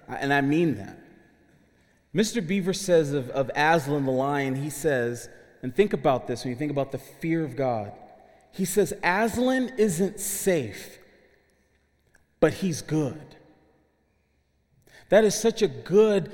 And 0.08 0.34
I 0.34 0.42
mean 0.42 0.76
that. 0.76 0.98
Mr. 2.14 2.46
Beaver 2.46 2.74
says 2.74 3.14
of, 3.14 3.30
of 3.30 3.52
Aslan 3.56 4.06
the 4.06 4.12
lion, 4.12 4.56
he 4.56 4.72
says, 4.72 5.30
and 5.62 5.76
think 5.76 5.94
about 5.94 6.28
this 6.28 6.44
when 6.44 6.52
you 6.52 6.58
think 6.58 6.72
about 6.72 6.92
the 6.92 6.98
fear 6.98 7.44
of 7.44 7.56
God. 7.56 7.92
He 8.52 8.66
says, 8.66 8.94
Aslan 9.04 9.74
isn't 9.78 10.20
safe, 10.20 11.00
but 12.40 12.54
he's 12.56 12.82
good. 12.82 13.36
That 15.10 15.24
is 15.24 15.36
such 15.36 15.62
a 15.62 15.68
good 15.68 16.32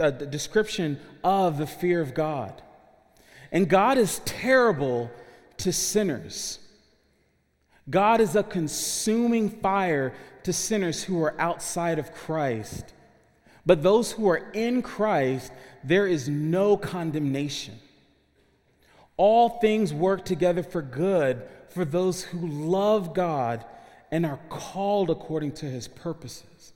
uh, 0.00 0.10
description 0.10 1.00
of 1.22 1.58
the 1.58 1.66
fear 1.66 2.00
of 2.00 2.14
God. 2.14 2.60
And 3.52 3.68
God 3.68 3.96
is 3.96 4.20
terrible 4.24 5.10
to 5.58 5.72
sinners. 5.72 6.58
God 7.88 8.20
is 8.20 8.34
a 8.34 8.42
consuming 8.42 9.50
fire 9.50 10.14
to 10.42 10.52
sinners 10.52 11.04
who 11.04 11.22
are 11.22 11.34
outside 11.38 11.98
of 11.98 12.12
Christ. 12.12 12.92
But 13.64 13.82
those 13.82 14.12
who 14.12 14.28
are 14.28 14.50
in 14.52 14.82
Christ, 14.82 15.52
there 15.84 16.06
is 16.06 16.28
no 16.28 16.76
condemnation. 16.76 17.78
All 19.16 19.48
things 19.60 19.92
work 19.92 20.24
together 20.24 20.62
for 20.62 20.82
good 20.82 21.42
for 21.68 21.84
those 21.84 22.22
who 22.22 22.46
love 22.46 23.14
God 23.14 23.64
and 24.10 24.26
are 24.26 24.40
called 24.48 25.10
according 25.10 25.52
to 25.52 25.66
his 25.66 25.88
purposes. 25.88 26.72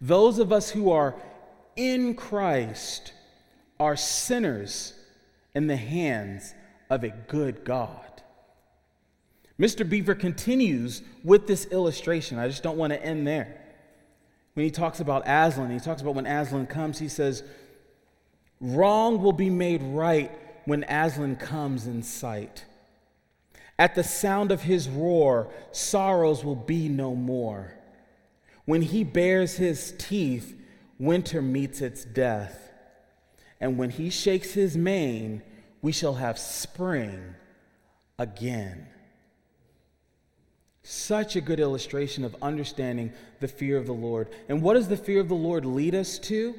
Those 0.00 0.38
of 0.38 0.52
us 0.52 0.70
who 0.70 0.90
are 0.90 1.14
in 1.76 2.14
Christ 2.14 3.12
are 3.78 3.96
sinners 3.96 4.94
in 5.54 5.66
the 5.66 5.76
hands 5.76 6.54
of 6.90 7.04
a 7.04 7.08
good 7.08 7.64
God. 7.64 7.98
Mr. 9.58 9.88
Beaver 9.88 10.14
continues 10.14 11.02
with 11.22 11.46
this 11.46 11.66
illustration. 11.66 12.38
I 12.38 12.48
just 12.48 12.62
don't 12.62 12.76
want 12.76 12.92
to 12.92 13.04
end 13.04 13.26
there. 13.26 13.60
When 14.54 14.64
he 14.64 14.70
talks 14.70 15.00
about 15.00 15.22
Aslan, 15.26 15.70
he 15.70 15.78
talks 15.78 16.02
about 16.02 16.14
when 16.14 16.26
Aslan 16.26 16.66
comes, 16.66 16.98
he 16.98 17.08
says, 17.08 17.42
Wrong 18.60 19.20
will 19.22 19.32
be 19.32 19.50
made 19.50 19.82
right 19.82 20.30
when 20.64 20.84
Aslan 20.84 21.36
comes 21.36 21.86
in 21.86 22.02
sight. 22.02 22.64
At 23.78 23.94
the 23.94 24.04
sound 24.04 24.52
of 24.52 24.62
his 24.62 24.88
roar, 24.88 25.50
sorrows 25.72 26.44
will 26.44 26.56
be 26.56 26.88
no 26.88 27.14
more. 27.14 27.74
When 28.64 28.82
he 28.82 29.02
bares 29.02 29.56
his 29.56 29.94
teeth, 29.98 30.56
winter 30.98 31.42
meets 31.42 31.80
its 31.80 32.04
death. 32.04 32.70
And 33.60 33.78
when 33.78 33.90
he 33.90 34.10
shakes 34.10 34.52
his 34.52 34.76
mane, 34.76 35.42
we 35.80 35.92
shall 35.92 36.14
have 36.14 36.38
spring 36.38 37.34
again. 38.18 38.86
Such 40.84 41.36
a 41.36 41.40
good 41.40 41.60
illustration 41.60 42.24
of 42.24 42.36
understanding 42.42 43.12
the 43.40 43.48
fear 43.48 43.76
of 43.76 43.86
the 43.86 43.92
Lord. 43.92 44.28
And 44.48 44.62
what 44.62 44.74
does 44.74 44.88
the 44.88 44.96
fear 44.96 45.20
of 45.20 45.28
the 45.28 45.34
Lord 45.34 45.64
lead 45.64 45.94
us 45.94 46.18
to? 46.20 46.54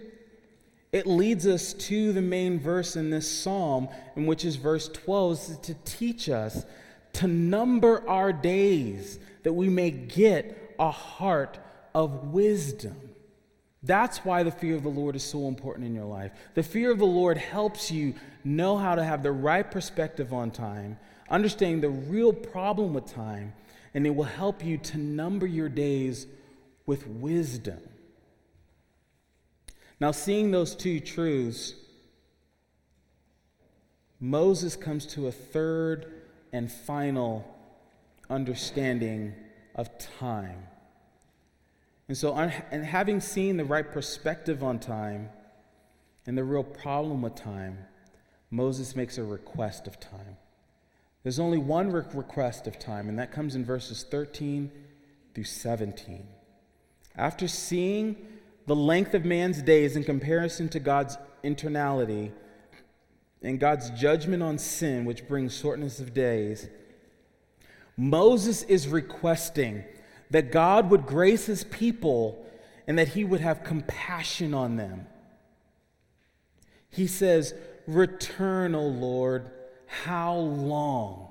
It 0.94 1.08
leads 1.08 1.48
us 1.48 1.74
to 1.74 2.14
the 2.14 2.22
main 2.22 2.60
verse 2.60 2.96
in 2.96 3.10
this 3.10 3.30
psalm, 3.30 3.90
in 4.16 4.28
which 4.28 4.46
is 4.46 4.56
verse 4.56 4.88
12, 4.90 5.64
to 5.64 5.74
teach 5.84 6.30
us 6.30 6.66
to 7.14 7.28
number 7.28 8.08
our 8.08 8.32
days 8.32 9.18
that 9.42 9.54
we 9.54 9.70
may 9.70 9.90
get 9.90 10.76
a 10.80 10.92
heart 10.92 11.58
of 11.96 12.32
wisdom. 12.32 12.96
That's 13.82 14.20
why 14.20 14.44
the 14.44 14.52
fear 14.52 14.76
of 14.76 14.84
the 14.84 14.90
Lord 14.90 15.16
is 15.16 15.24
so 15.24 15.48
important 15.48 15.88
in 15.88 15.96
your 15.96 16.06
life. 16.06 16.32
The 16.54 16.64
fear 16.64 16.92
of 16.92 17.00
the 17.00 17.06
Lord 17.06 17.38
helps 17.38 17.92
you 17.92 18.14
know 18.44 18.78
how 18.78 18.94
to 18.94 19.04
have 19.04 19.24
the 19.24 19.32
right 19.32 19.70
perspective 19.70 20.32
on 20.32 20.52
time, 20.52 21.00
understanding 21.28 21.82
the 21.82 21.90
real 21.90 22.32
problem 22.32 22.94
with 22.94 23.12
time, 23.12 23.54
and 23.96 24.06
it 24.06 24.12
will 24.12 24.24
help 24.24 24.64
you 24.64 24.78
to 24.78 24.98
number 25.00 25.48
your 25.48 25.70
days 25.70 26.28
with 26.86 27.08
wisdom. 27.08 27.80
Now, 30.04 30.12
seeing 30.12 30.52
those 30.52 30.76
two 30.76 31.00
truths, 31.00 31.76
Moses 34.20 34.76
comes 34.76 35.06
to 35.14 35.28
a 35.28 35.32
third 35.32 36.24
and 36.52 36.70
final 36.70 37.46
understanding 38.30 39.34
of 39.76 39.98
time. 40.20 40.68
And 42.10 42.18
so, 42.18 42.36
and 42.36 42.84
having 42.84 43.22
seen 43.22 43.56
the 43.56 43.64
right 43.64 43.90
perspective 43.90 44.62
on 44.62 44.80
time 44.80 45.30
and 46.28 46.38
the 46.38 46.44
real 46.44 46.66
problem 46.66 47.22
with 47.22 47.36
time, 47.36 47.78
Moses 48.52 48.98
makes 48.98 49.18
a 49.18 49.24
request 49.24 49.88
of 49.88 50.02
time. 50.02 50.36
There's 51.24 51.40
only 51.40 51.60
one 51.60 51.94
re- 51.94 52.04
request 52.14 52.68
of 52.68 52.78
time, 52.78 53.08
and 53.08 53.18
that 53.20 53.32
comes 53.32 53.56
in 53.56 53.64
verses 53.64 54.04
13 54.04 54.70
through 55.34 55.46
17. 55.46 56.28
After 57.16 57.48
seeing 57.48 58.18
the 58.66 58.76
length 58.76 59.14
of 59.14 59.26
man's 59.26 59.62
days 59.62 59.96
in 59.96 60.04
comparison 60.04 60.70
to 60.70 60.80
God's 60.80 61.18
eternality 61.44 62.32
and 63.42 63.60
God's 63.60 63.90
judgment 63.92 64.42
on 64.42 64.58
sin, 64.58 65.06
which 65.06 65.28
brings 65.28 65.58
shortness 65.58 66.00
of 66.00 66.14
days, 66.14 66.70
Moses 67.98 68.64
is 68.64 68.88
requesting 68.88 69.84
that 70.32 70.52
God 70.52 70.90
would 70.90 71.06
grace 71.06 71.46
his 71.46 71.64
people 71.64 72.46
and 72.88 72.98
that 72.98 73.10
he 73.10 73.24
would 73.24 73.42
have 73.42 73.64
compassion 73.64 74.54
on 74.54 74.78
them. 74.78 75.08
He 76.90 77.08
says, 77.08 77.54
Return, 77.86 78.76
O 78.76 78.84
Lord 78.88 79.52
how 80.02 80.36
long? 80.36 81.28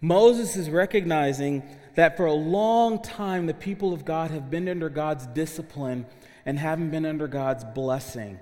Moses 0.00 0.56
is 0.56 0.68
recognizing 0.70 1.62
that 1.94 2.16
for 2.16 2.26
a 2.26 2.32
long 2.32 3.02
time 3.02 3.46
the 3.46 3.54
people 3.54 3.92
of 3.92 4.04
God 4.04 4.30
have 4.30 4.50
been 4.50 4.68
under 4.68 4.88
God's 4.88 5.26
discipline 5.28 6.06
and 6.48 6.58
haven't 6.58 6.88
been 6.88 7.04
under 7.04 7.28
God's 7.28 7.62
blessing. 7.62 8.40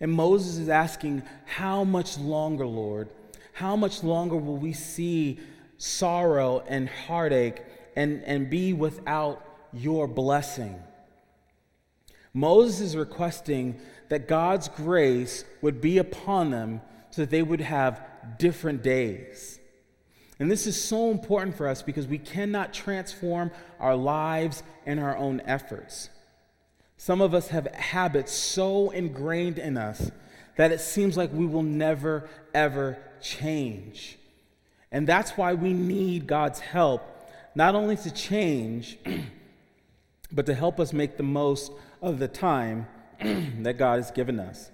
And 0.00 0.10
Moses 0.10 0.58
is 0.58 0.68
asking, 0.68 1.22
How 1.46 1.84
much 1.84 2.18
longer, 2.18 2.66
Lord? 2.66 3.10
How 3.52 3.76
much 3.76 4.02
longer 4.02 4.34
will 4.34 4.56
we 4.56 4.72
see 4.72 5.38
sorrow 5.76 6.64
and 6.66 6.88
heartache 6.88 7.62
and, 7.94 8.24
and 8.24 8.50
be 8.50 8.72
without 8.72 9.40
your 9.72 10.08
blessing? 10.08 10.82
Moses 12.34 12.80
is 12.80 12.96
requesting 12.96 13.80
that 14.08 14.26
God's 14.26 14.66
grace 14.66 15.44
would 15.62 15.80
be 15.80 15.98
upon 15.98 16.50
them 16.50 16.80
so 17.10 17.22
that 17.22 17.30
they 17.30 17.44
would 17.44 17.60
have 17.60 18.04
different 18.40 18.82
days. 18.82 19.60
And 20.40 20.50
this 20.50 20.66
is 20.66 20.82
so 20.82 21.12
important 21.12 21.56
for 21.56 21.68
us 21.68 21.82
because 21.82 22.08
we 22.08 22.18
cannot 22.18 22.74
transform 22.74 23.52
our 23.78 23.94
lives 23.94 24.64
in 24.86 24.98
our 24.98 25.16
own 25.16 25.40
efforts. 25.44 26.10
Some 26.98 27.20
of 27.20 27.32
us 27.32 27.48
have 27.48 27.66
habits 27.68 28.32
so 28.32 28.90
ingrained 28.90 29.58
in 29.58 29.78
us 29.78 30.10
that 30.56 30.72
it 30.72 30.80
seems 30.80 31.16
like 31.16 31.32
we 31.32 31.46
will 31.46 31.62
never, 31.62 32.28
ever 32.52 32.98
change. 33.22 34.18
And 34.90 35.06
that's 35.06 35.30
why 35.32 35.54
we 35.54 35.72
need 35.72 36.26
God's 36.26 36.58
help, 36.58 37.02
not 37.54 37.76
only 37.76 37.96
to 37.96 38.10
change, 38.10 38.98
but 40.32 40.44
to 40.46 40.54
help 40.54 40.80
us 40.80 40.92
make 40.92 41.16
the 41.16 41.22
most 41.22 41.72
of 42.02 42.18
the 42.18 42.28
time 42.28 42.88
that 43.20 43.78
God 43.78 43.96
has 43.96 44.10
given 44.10 44.40
us. 44.40 44.70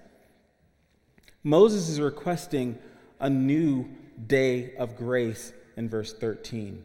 Moses 1.42 1.90
is 1.90 2.00
requesting 2.00 2.78
a 3.20 3.28
new 3.28 3.86
day 4.26 4.74
of 4.76 4.96
grace 4.96 5.52
in 5.76 5.90
verse 5.90 6.14
13. 6.14 6.82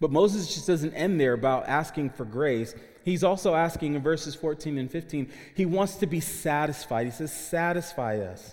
But 0.00 0.10
Moses 0.10 0.52
just 0.52 0.66
doesn't 0.66 0.94
end 0.94 1.20
there 1.20 1.32
about 1.32 1.68
asking 1.68 2.10
for 2.10 2.24
grace. 2.24 2.74
He's 3.06 3.22
also 3.22 3.54
asking 3.54 3.94
in 3.94 4.02
verses 4.02 4.34
14 4.34 4.78
and 4.78 4.90
15, 4.90 5.30
he 5.54 5.64
wants 5.64 5.94
to 5.98 6.08
be 6.08 6.18
satisfied. 6.18 7.06
He 7.06 7.12
says, 7.12 7.32
Satisfy 7.32 8.18
us. 8.18 8.52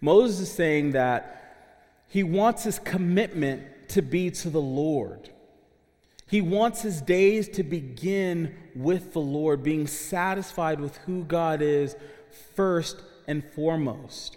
Moses 0.00 0.40
is 0.40 0.52
saying 0.52 0.90
that 0.90 1.70
he 2.08 2.24
wants 2.24 2.64
his 2.64 2.80
commitment 2.80 3.62
to 3.90 4.02
be 4.02 4.32
to 4.32 4.50
the 4.50 4.60
Lord. 4.60 5.30
He 6.26 6.40
wants 6.40 6.82
his 6.82 7.00
days 7.00 7.48
to 7.50 7.62
begin 7.62 8.56
with 8.74 9.12
the 9.12 9.20
Lord, 9.20 9.62
being 9.62 9.86
satisfied 9.86 10.80
with 10.80 10.96
who 11.06 11.22
God 11.22 11.62
is 11.62 11.94
first 12.56 13.00
and 13.28 13.44
foremost. 13.52 14.36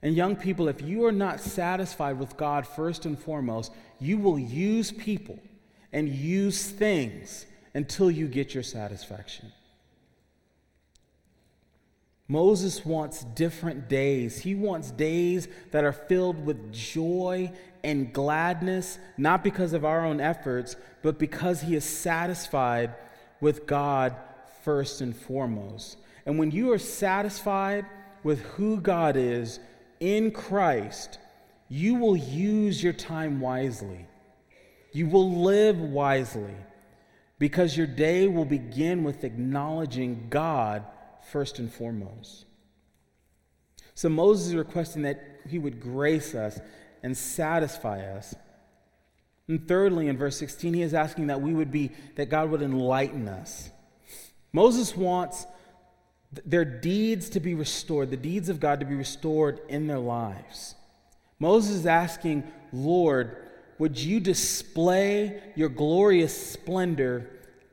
And 0.00 0.16
young 0.16 0.36
people, 0.36 0.68
if 0.68 0.80
you 0.80 1.04
are 1.04 1.12
not 1.12 1.38
satisfied 1.38 2.18
with 2.18 2.34
God 2.38 2.66
first 2.66 3.04
and 3.04 3.18
foremost, 3.18 3.72
you 4.00 4.16
will 4.16 4.38
use 4.38 4.90
people 4.90 5.38
and 5.92 6.08
use 6.08 6.70
things 6.70 7.46
until 7.74 8.10
you 8.10 8.28
get 8.28 8.54
your 8.54 8.62
satisfaction. 8.62 9.52
Moses 12.28 12.84
wants 12.84 13.24
different 13.24 13.88
days. 13.88 14.38
He 14.38 14.54
wants 14.54 14.90
days 14.90 15.48
that 15.70 15.84
are 15.84 15.92
filled 15.92 16.46
with 16.46 16.72
joy 16.72 17.52
and 17.84 18.12
gladness, 18.12 18.98
not 19.18 19.44
because 19.44 19.72
of 19.74 19.84
our 19.84 20.04
own 20.04 20.20
efforts, 20.20 20.76
but 21.02 21.18
because 21.18 21.60
he 21.60 21.74
is 21.74 21.84
satisfied 21.84 22.94
with 23.40 23.66
God 23.66 24.16
first 24.64 25.00
and 25.00 25.14
foremost. 25.14 25.98
And 26.24 26.38
when 26.38 26.50
you 26.50 26.72
are 26.72 26.78
satisfied 26.78 27.84
with 28.22 28.40
who 28.40 28.80
God 28.80 29.16
is 29.16 29.58
in 30.00 30.30
Christ, 30.30 31.18
you 31.68 31.96
will 31.96 32.16
use 32.16 32.82
your 32.82 32.92
time 32.92 33.40
wisely. 33.40 34.06
You 34.92 35.06
will 35.06 35.42
live 35.42 35.80
wisely 35.80 36.54
because 37.38 37.76
your 37.76 37.86
day 37.86 38.28
will 38.28 38.44
begin 38.44 39.04
with 39.04 39.24
acknowledging 39.24 40.26
God 40.30 40.84
first 41.30 41.58
and 41.58 41.72
foremost. 41.72 42.44
So 43.94 44.08
Moses 44.08 44.48
is 44.48 44.54
requesting 44.54 45.02
that 45.02 45.40
he 45.48 45.58
would 45.58 45.80
grace 45.80 46.34
us 46.34 46.60
and 47.02 47.16
satisfy 47.16 48.00
us. 48.16 48.34
And 49.48 49.66
thirdly, 49.66 50.08
in 50.08 50.16
verse 50.16 50.36
16, 50.36 50.74
he 50.74 50.82
is 50.82 50.94
asking 50.94 51.26
that 51.26 51.40
we 51.40 51.52
would 51.52 51.70
be, 51.70 51.90
that 52.16 52.30
God 52.30 52.50
would 52.50 52.62
enlighten 52.62 53.28
us. 53.28 53.70
Moses 54.52 54.96
wants 54.96 55.46
their 56.46 56.64
deeds 56.64 57.28
to 57.30 57.40
be 57.40 57.54
restored, 57.54 58.10
the 58.10 58.16
deeds 58.16 58.48
of 58.48 58.60
God 58.60 58.80
to 58.80 58.86
be 58.86 58.94
restored 58.94 59.60
in 59.68 59.86
their 59.86 59.98
lives. 59.98 60.74
Moses 61.38 61.72
is 61.72 61.86
asking, 61.86 62.44
Lord, 62.72 63.36
would 63.82 63.98
you 63.98 64.20
display 64.20 65.42
your 65.56 65.68
glorious 65.68 66.52
splendor 66.52 67.28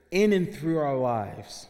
in 0.10 0.34
and 0.34 0.51
through 0.51 0.80
our 0.80 0.97
lives? 0.97 1.68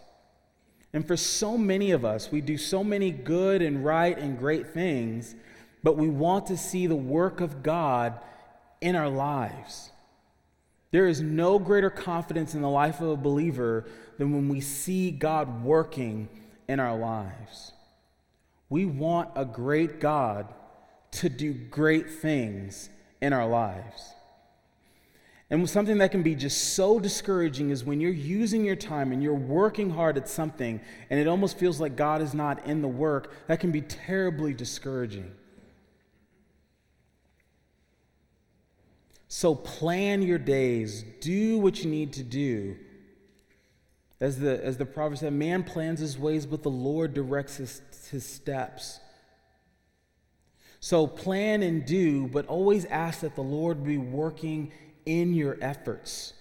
And 0.94 1.06
for 1.06 1.18
so 1.18 1.58
many 1.58 1.92
of 1.92 2.06
us, 2.06 2.32
we 2.32 2.40
do 2.40 2.58
so 2.58 2.82
many 2.82 3.12
good 3.12 3.62
and 3.62 3.84
right 3.84 4.18
and 4.18 4.40
great 4.40 4.68
things, 4.68 5.36
but 5.84 5.98
we 5.98 6.08
want 6.08 6.46
to 6.46 6.56
see 6.56 6.88
the 6.88 6.96
work 6.96 7.42
of 7.42 7.64
God 7.64 8.18
in 8.80 8.96
our 8.96 9.10
lives. 9.10 9.92
There 10.92 11.08
is 11.08 11.20
no 11.20 11.60
greater 11.60 11.90
confidence 11.90 12.56
in 12.56 12.62
the 12.62 12.70
life 12.70 13.02
of 13.02 13.10
a 13.10 13.18
believer 13.18 13.88
than 14.20 14.32
when 14.32 14.48
we 14.48 14.62
see 14.62 15.12
God 15.12 15.66
working 15.66 16.30
in 16.70 16.80
our 16.80 16.98
lives. 16.98 17.74
We 18.70 18.86
want 18.86 19.32
a 19.36 19.44
great 19.44 20.00
God 20.00 20.48
to 21.12 21.28
do 21.28 21.54
great 21.54 22.10
things 22.10 22.90
in 23.22 23.34
our 23.34 23.46
lives. 23.46 24.14
And 25.52 25.68
something 25.68 25.98
that 25.98 26.12
can 26.12 26.22
be 26.22 26.36
just 26.36 26.76
so 26.76 27.00
discouraging 27.00 27.72
is 27.72 27.84
when 27.84 28.00
you're 28.00 28.12
using 28.12 28.64
your 28.64 28.76
time 28.76 29.12
and 29.12 29.24
you're 29.24 29.34
working 29.34 29.90
hard 29.90 30.16
at 30.16 30.30
something 30.30 30.80
and 31.10 31.20
it 31.20 31.28
almost 31.28 31.58
feels 31.58 31.80
like 31.80 31.96
God 31.96 32.22
is 32.22 32.36
not 32.36 32.66
in 32.68 32.84
the 32.84 32.88
work, 32.88 33.34
that 33.48 33.60
can 33.60 33.72
be 33.72 33.82
terribly 33.82 34.54
discouraging. 34.54 35.32
So 39.28 39.56
plan 39.56 40.22
your 40.22 40.38
days, 40.38 41.04
do 41.22 41.58
what 41.58 41.84
you 41.84 41.90
need 41.90 42.14
to 42.14 42.24
do. 42.24 42.78
As 44.20 44.40
the, 44.40 44.64
as 44.64 44.78
the 44.78 44.86
proverb 44.86 45.18
said, 45.18 45.34
man 45.34 45.64
plans 45.64 46.00
his 46.00 46.18
ways, 46.18 46.46
but 46.46 46.62
the 46.62 46.70
Lord 46.70 47.14
directs 47.14 47.58
his, 47.58 47.82
his 48.12 48.26
steps. 48.26 49.00
So 50.80 51.08
plan 51.08 51.64
and 51.64 51.86
do, 51.86 52.28
but 52.28 52.46
always 52.48 52.86
ask 52.86 53.22
that 53.22 53.36
the 53.36 53.42
Lord 53.42 53.84
be 53.84 53.98
working 53.98 54.72
in 55.10 55.34
your 55.34 55.58
efforts. 55.60 56.34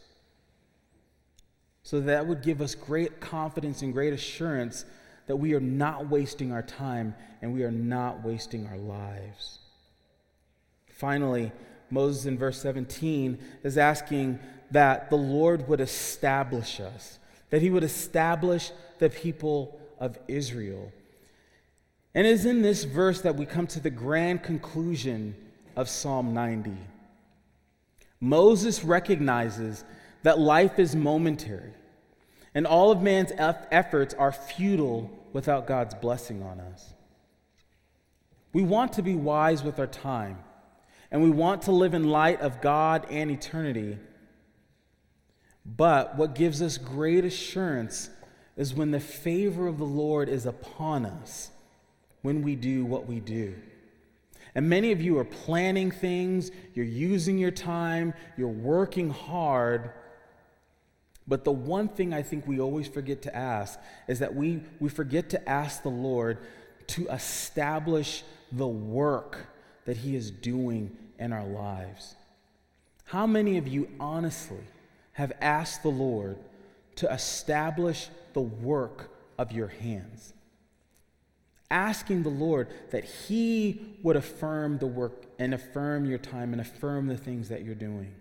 So 1.83 2.01
that 2.01 2.27
would 2.27 2.43
give 2.43 2.61
us 2.61 2.75
great 2.75 3.19
confidence 3.19 3.81
and 3.81 3.95
great 3.95 4.13
assurance 4.13 4.85
that 5.27 5.37
we 5.37 5.55
are 5.55 5.61
not 5.61 6.09
wasting 6.09 6.53
our 6.53 6.63
time 6.63 7.15
and 7.41 7.55
we 7.55 7.63
are 7.63 7.71
not 7.71 8.23
wasting 8.23 8.67
our 8.67 8.77
lives. 8.77 9.61
Finally, 10.91 11.51
Moses 11.91 12.27
in 12.27 12.37
verse 12.37 12.61
17 12.61 13.39
is 13.63 13.79
asking 13.79 14.39
that 14.71 15.09
the 15.09 15.17
Lord 15.17 15.67
would 15.67 15.81
establish 15.81 16.79
us, 16.79 17.19
that 17.49 17.63
he 17.63 17.71
would 17.71 17.85
establish 17.85 18.71
the 18.99 19.09
people 19.09 19.81
of 19.99 20.19
Israel. 20.29 20.93
And 22.15 22.27
it 22.27 22.31
is 22.31 22.45
in 22.45 22.61
this 22.61 22.85
verse 22.85 23.23
that 23.23 23.37
we 23.37 23.47
come 23.47 23.67
to 23.69 23.81
the 23.81 23.91
grand 23.91 24.43
conclusion 24.43 25.35
of 25.75 25.89
Psalm 25.89 26.35
90. 26.35 26.77
Moses 28.21 28.85
recognizes 28.85 29.85
that 30.23 30.39
life 30.39 30.79
is 30.79 30.97
momentary 30.97 31.73
and 32.55 32.67
all 32.67 32.91
of 32.91 33.03
man's 33.03 33.33
efforts 33.37 34.15
are 34.15 34.33
futile 34.33 35.11
without 35.33 35.67
God's 35.67 35.95
blessing 35.95 36.43
on 36.43 36.61
us. 36.61 36.93
We 38.53 38.63
want 38.63 38.95
to 38.95 39.03
be 39.03 39.15
wise 39.15 39.63
with 39.63 39.79
our 39.79 39.87
time 39.87 40.39
and 41.11 41.23
we 41.23 41.31
want 41.31 41.63
to 41.63 41.73
live 41.73 41.95
in 41.95 42.05
light 42.05 42.41
of 42.41 42.61
God 42.61 43.07
and 43.11 43.31
eternity. 43.31 43.99
But 45.65 46.17
what 46.17 46.35
gives 46.35 46.61
us 46.61 46.79
great 46.79 47.25
assurance 47.25 48.11
is 48.57 48.75
when 48.75 48.91
the 48.91 49.01
favor 49.01 49.69
of 49.69 49.79
the 49.79 49.85
Lord 49.85 50.29
is 50.29 50.45
upon 50.45 51.07
us 51.07 51.51
when 52.23 52.43
we 52.43 52.57
do 52.57 52.85
what 52.85 53.07
we 53.07 53.21
do. 53.21 53.55
And 54.59 54.69
many 54.69 54.91
of 54.91 55.01
you 55.01 55.19
are 55.19 55.25
planning 55.25 55.93
things, 55.93 56.51
you're 56.75 56.85
using 56.85 57.39
your 57.39 57.53
time, 57.53 58.13
you're 58.37 58.49
working 58.49 59.09
hard. 59.09 59.93
But 61.29 61.45
the 61.45 61.53
one 61.53 61.87
thing 61.87 62.13
I 62.13 62.23
think 62.23 62.45
we 62.45 62.59
always 62.59 62.89
forget 62.89 63.23
to 63.23 63.37
ask 63.37 63.79
is 64.09 64.19
that 64.19 64.35
we, 64.35 64.61
we 64.81 64.89
forget 64.89 65.31
to 65.31 65.49
ask 65.49 65.85
the 65.85 65.91
Lord 65.91 66.39
to 66.89 67.07
establish 67.07 68.25
the 68.51 68.67
work 68.67 69.47
that 69.85 69.99
He 69.99 70.17
is 70.17 70.33
doing 70.33 70.91
in 71.21 71.33
our 71.33 71.47
lives. 71.47 72.17
How 73.05 73.29
many 73.29 73.59
of 73.59 73.69
you 73.69 73.89
honestly 74.01 74.67
have 75.13 75.31
asked 75.41 75.85
the 75.85 75.89
Lord 75.89 76.37
to 76.97 77.09
establish 77.13 78.09
the 78.33 78.41
work 78.41 79.09
of 79.39 79.53
your 79.53 79.69
hands? 79.69 80.35
Asking 81.71 82.23
the 82.23 82.29
Lord 82.29 82.69
that 82.91 83.05
He 83.05 83.97
would 84.03 84.17
affirm 84.17 84.79
the 84.79 84.87
work 84.87 85.25
and 85.39 85.55
affirm 85.55 86.05
your 86.05 86.19
time 86.19 86.53
and 86.53 86.61
affirm 86.61 87.07
the 87.07 87.17
things 87.17 87.49
that 87.49 87.65
you're 87.65 87.75
doing. 87.75 88.15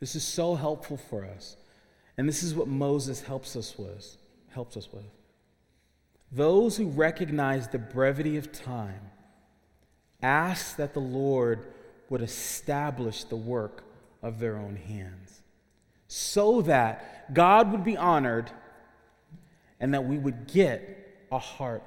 This 0.00 0.16
is 0.16 0.24
so 0.24 0.54
helpful 0.54 0.96
for 0.96 1.24
us. 1.24 1.56
And 2.16 2.28
this 2.28 2.42
is 2.42 2.54
what 2.54 2.68
Moses 2.68 3.22
helps 3.22 3.56
us 3.56 3.76
with, 3.78 4.16
helps 4.50 4.76
us 4.76 4.88
with. 4.92 5.04
Those 6.30 6.76
who 6.76 6.88
recognize 6.88 7.68
the 7.68 7.78
brevity 7.78 8.36
of 8.36 8.52
time 8.52 9.10
ask 10.22 10.76
that 10.76 10.94
the 10.94 11.00
Lord 11.00 11.66
would 12.08 12.22
establish 12.22 13.24
the 13.24 13.36
work 13.36 13.84
of 14.22 14.38
their 14.38 14.56
own 14.56 14.76
hands 14.76 15.42
so 16.08 16.62
that 16.62 17.32
God 17.34 17.72
would 17.72 17.84
be 17.84 17.96
honored 17.96 18.50
and 19.80 19.94
that 19.94 20.04
we 20.04 20.18
would 20.18 20.46
get 20.46 21.03
a 21.34 21.38
heart 21.38 21.82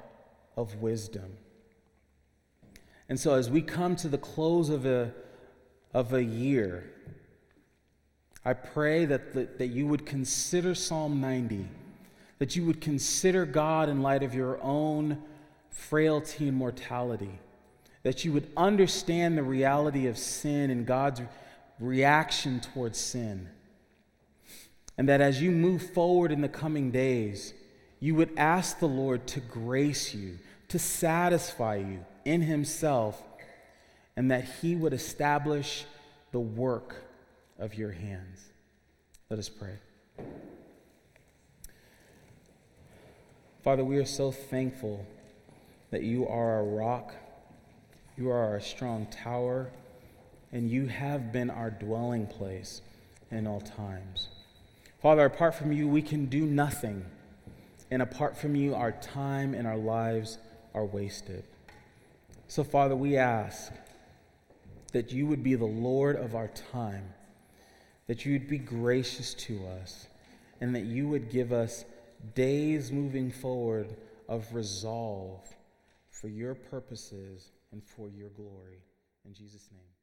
of 0.56 0.76
wisdom. 0.76 1.36
And 3.08 3.18
so, 3.18 3.34
as 3.34 3.48
we 3.48 3.62
come 3.62 3.96
to 3.96 4.08
the 4.08 4.18
close 4.18 4.68
of 4.68 4.84
a, 4.84 5.12
of 5.94 6.12
a 6.12 6.22
year, 6.22 6.92
I 8.44 8.52
pray 8.52 9.06
that, 9.06 9.58
that 9.58 9.68
you 9.68 9.86
would 9.86 10.04
consider 10.04 10.74
Psalm 10.74 11.20
90, 11.20 11.66
that 12.38 12.54
you 12.56 12.66
would 12.66 12.80
consider 12.80 13.46
God 13.46 13.88
in 13.88 14.02
light 14.02 14.22
of 14.22 14.34
your 14.34 14.62
own 14.62 15.22
frailty 15.70 16.48
and 16.48 16.56
mortality, 16.56 17.38
that 18.02 18.24
you 18.24 18.32
would 18.32 18.50
understand 18.56 19.38
the 19.38 19.42
reality 19.42 20.06
of 20.06 20.18
sin 20.18 20.70
and 20.70 20.86
God's 20.86 21.22
reaction 21.80 22.60
towards 22.60 22.98
sin. 22.98 23.48
And 24.98 25.08
that 25.08 25.20
as 25.20 25.40
you 25.40 25.50
move 25.50 25.94
forward 25.94 26.32
in 26.32 26.42
the 26.42 26.48
coming 26.48 26.90
days, 26.90 27.54
you 28.00 28.14
would 28.14 28.30
ask 28.36 28.78
the 28.78 28.88
Lord 28.88 29.26
to 29.28 29.40
grace 29.40 30.14
you, 30.14 30.38
to 30.68 30.78
satisfy 30.78 31.76
you 31.76 32.04
in 32.24 32.42
Himself, 32.42 33.22
and 34.16 34.30
that 34.30 34.44
He 34.60 34.76
would 34.76 34.92
establish 34.92 35.84
the 36.32 36.40
work 36.40 36.96
of 37.58 37.74
your 37.74 37.92
hands. 37.92 38.44
Let 39.30 39.38
us 39.38 39.48
pray. 39.48 39.78
Father, 43.62 43.84
we 43.84 43.98
are 43.98 44.06
so 44.06 44.30
thankful 44.30 45.04
that 45.90 46.02
you 46.02 46.26
are 46.26 46.56
our 46.56 46.64
rock, 46.64 47.14
you 48.16 48.30
are 48.30 48.44
our 48.44 48.60
strong 48.60 49.06
tower, 49.06 49.70
and 50.52 50.70
you 50.70 50.86
have 50.86 51.32
been 51.32 51.50
our 51.50 51.70
dwelling 51.70 52.26
place 52.26 52.80
in 53.30 53.46
all 53.46 53.60
times. 53.60 54.28
Father, 55.02 55.24
apart 55.24 55.54
from 55.54 55.72
you, 55.72 55.86
we 55.86 56.02
can 56.02 56.26
do 56.26 56.44
nothing. 56.44 57.04
And 57.90 58.02
apart 58.02 58.36
from 58.36 58.54
you, 58.54 58.74
our 58.74 58.92
time 58.92 59.54
and 59.54 59.66
our 59.66 59.76
lives 59.76 60.38
are 60.74 60.84
wasted. 60.84 61.44
So, 62.46 62.64
Father, 62.64 62.96
we 62.96 63.16
ask 63.16 63.72
that 64.92 65.12
you 65.12 65.26
would 65.26 65.42
be 65.42 65.54
the 65.54 65.64
Lord 65.64 66.16
of 66.16 66.34
our 66.34 66.48
time, 66.72 67.12
that 68.06 68.24
you 68.24 68.32
would 68.32 68.48
be 68.48 68.58
gracious 68.58 69.34
to 69.34 69.66
us, 69.80 70.06
and 70.60 70.74
that 70.74 70.84
you 70.84 71.08
would 71.08 71.30
give 71.30 71.52
us 71.52 71.84
days 72.34 72.90
moving 72.90 73.30
forward 73.30 73.96
of 74.28 74.54
resolve 74.54 75.46
for 76.10 76.28
your 76.28 76.54
purposes 76.54 77.52
and 77.72 77.82
for 77.84 78.08
your 78.08 78.30
glory. 78.30 78.82
In 79.24 79.34
Jesus' 79.34 79.68
name. 79.70 79.97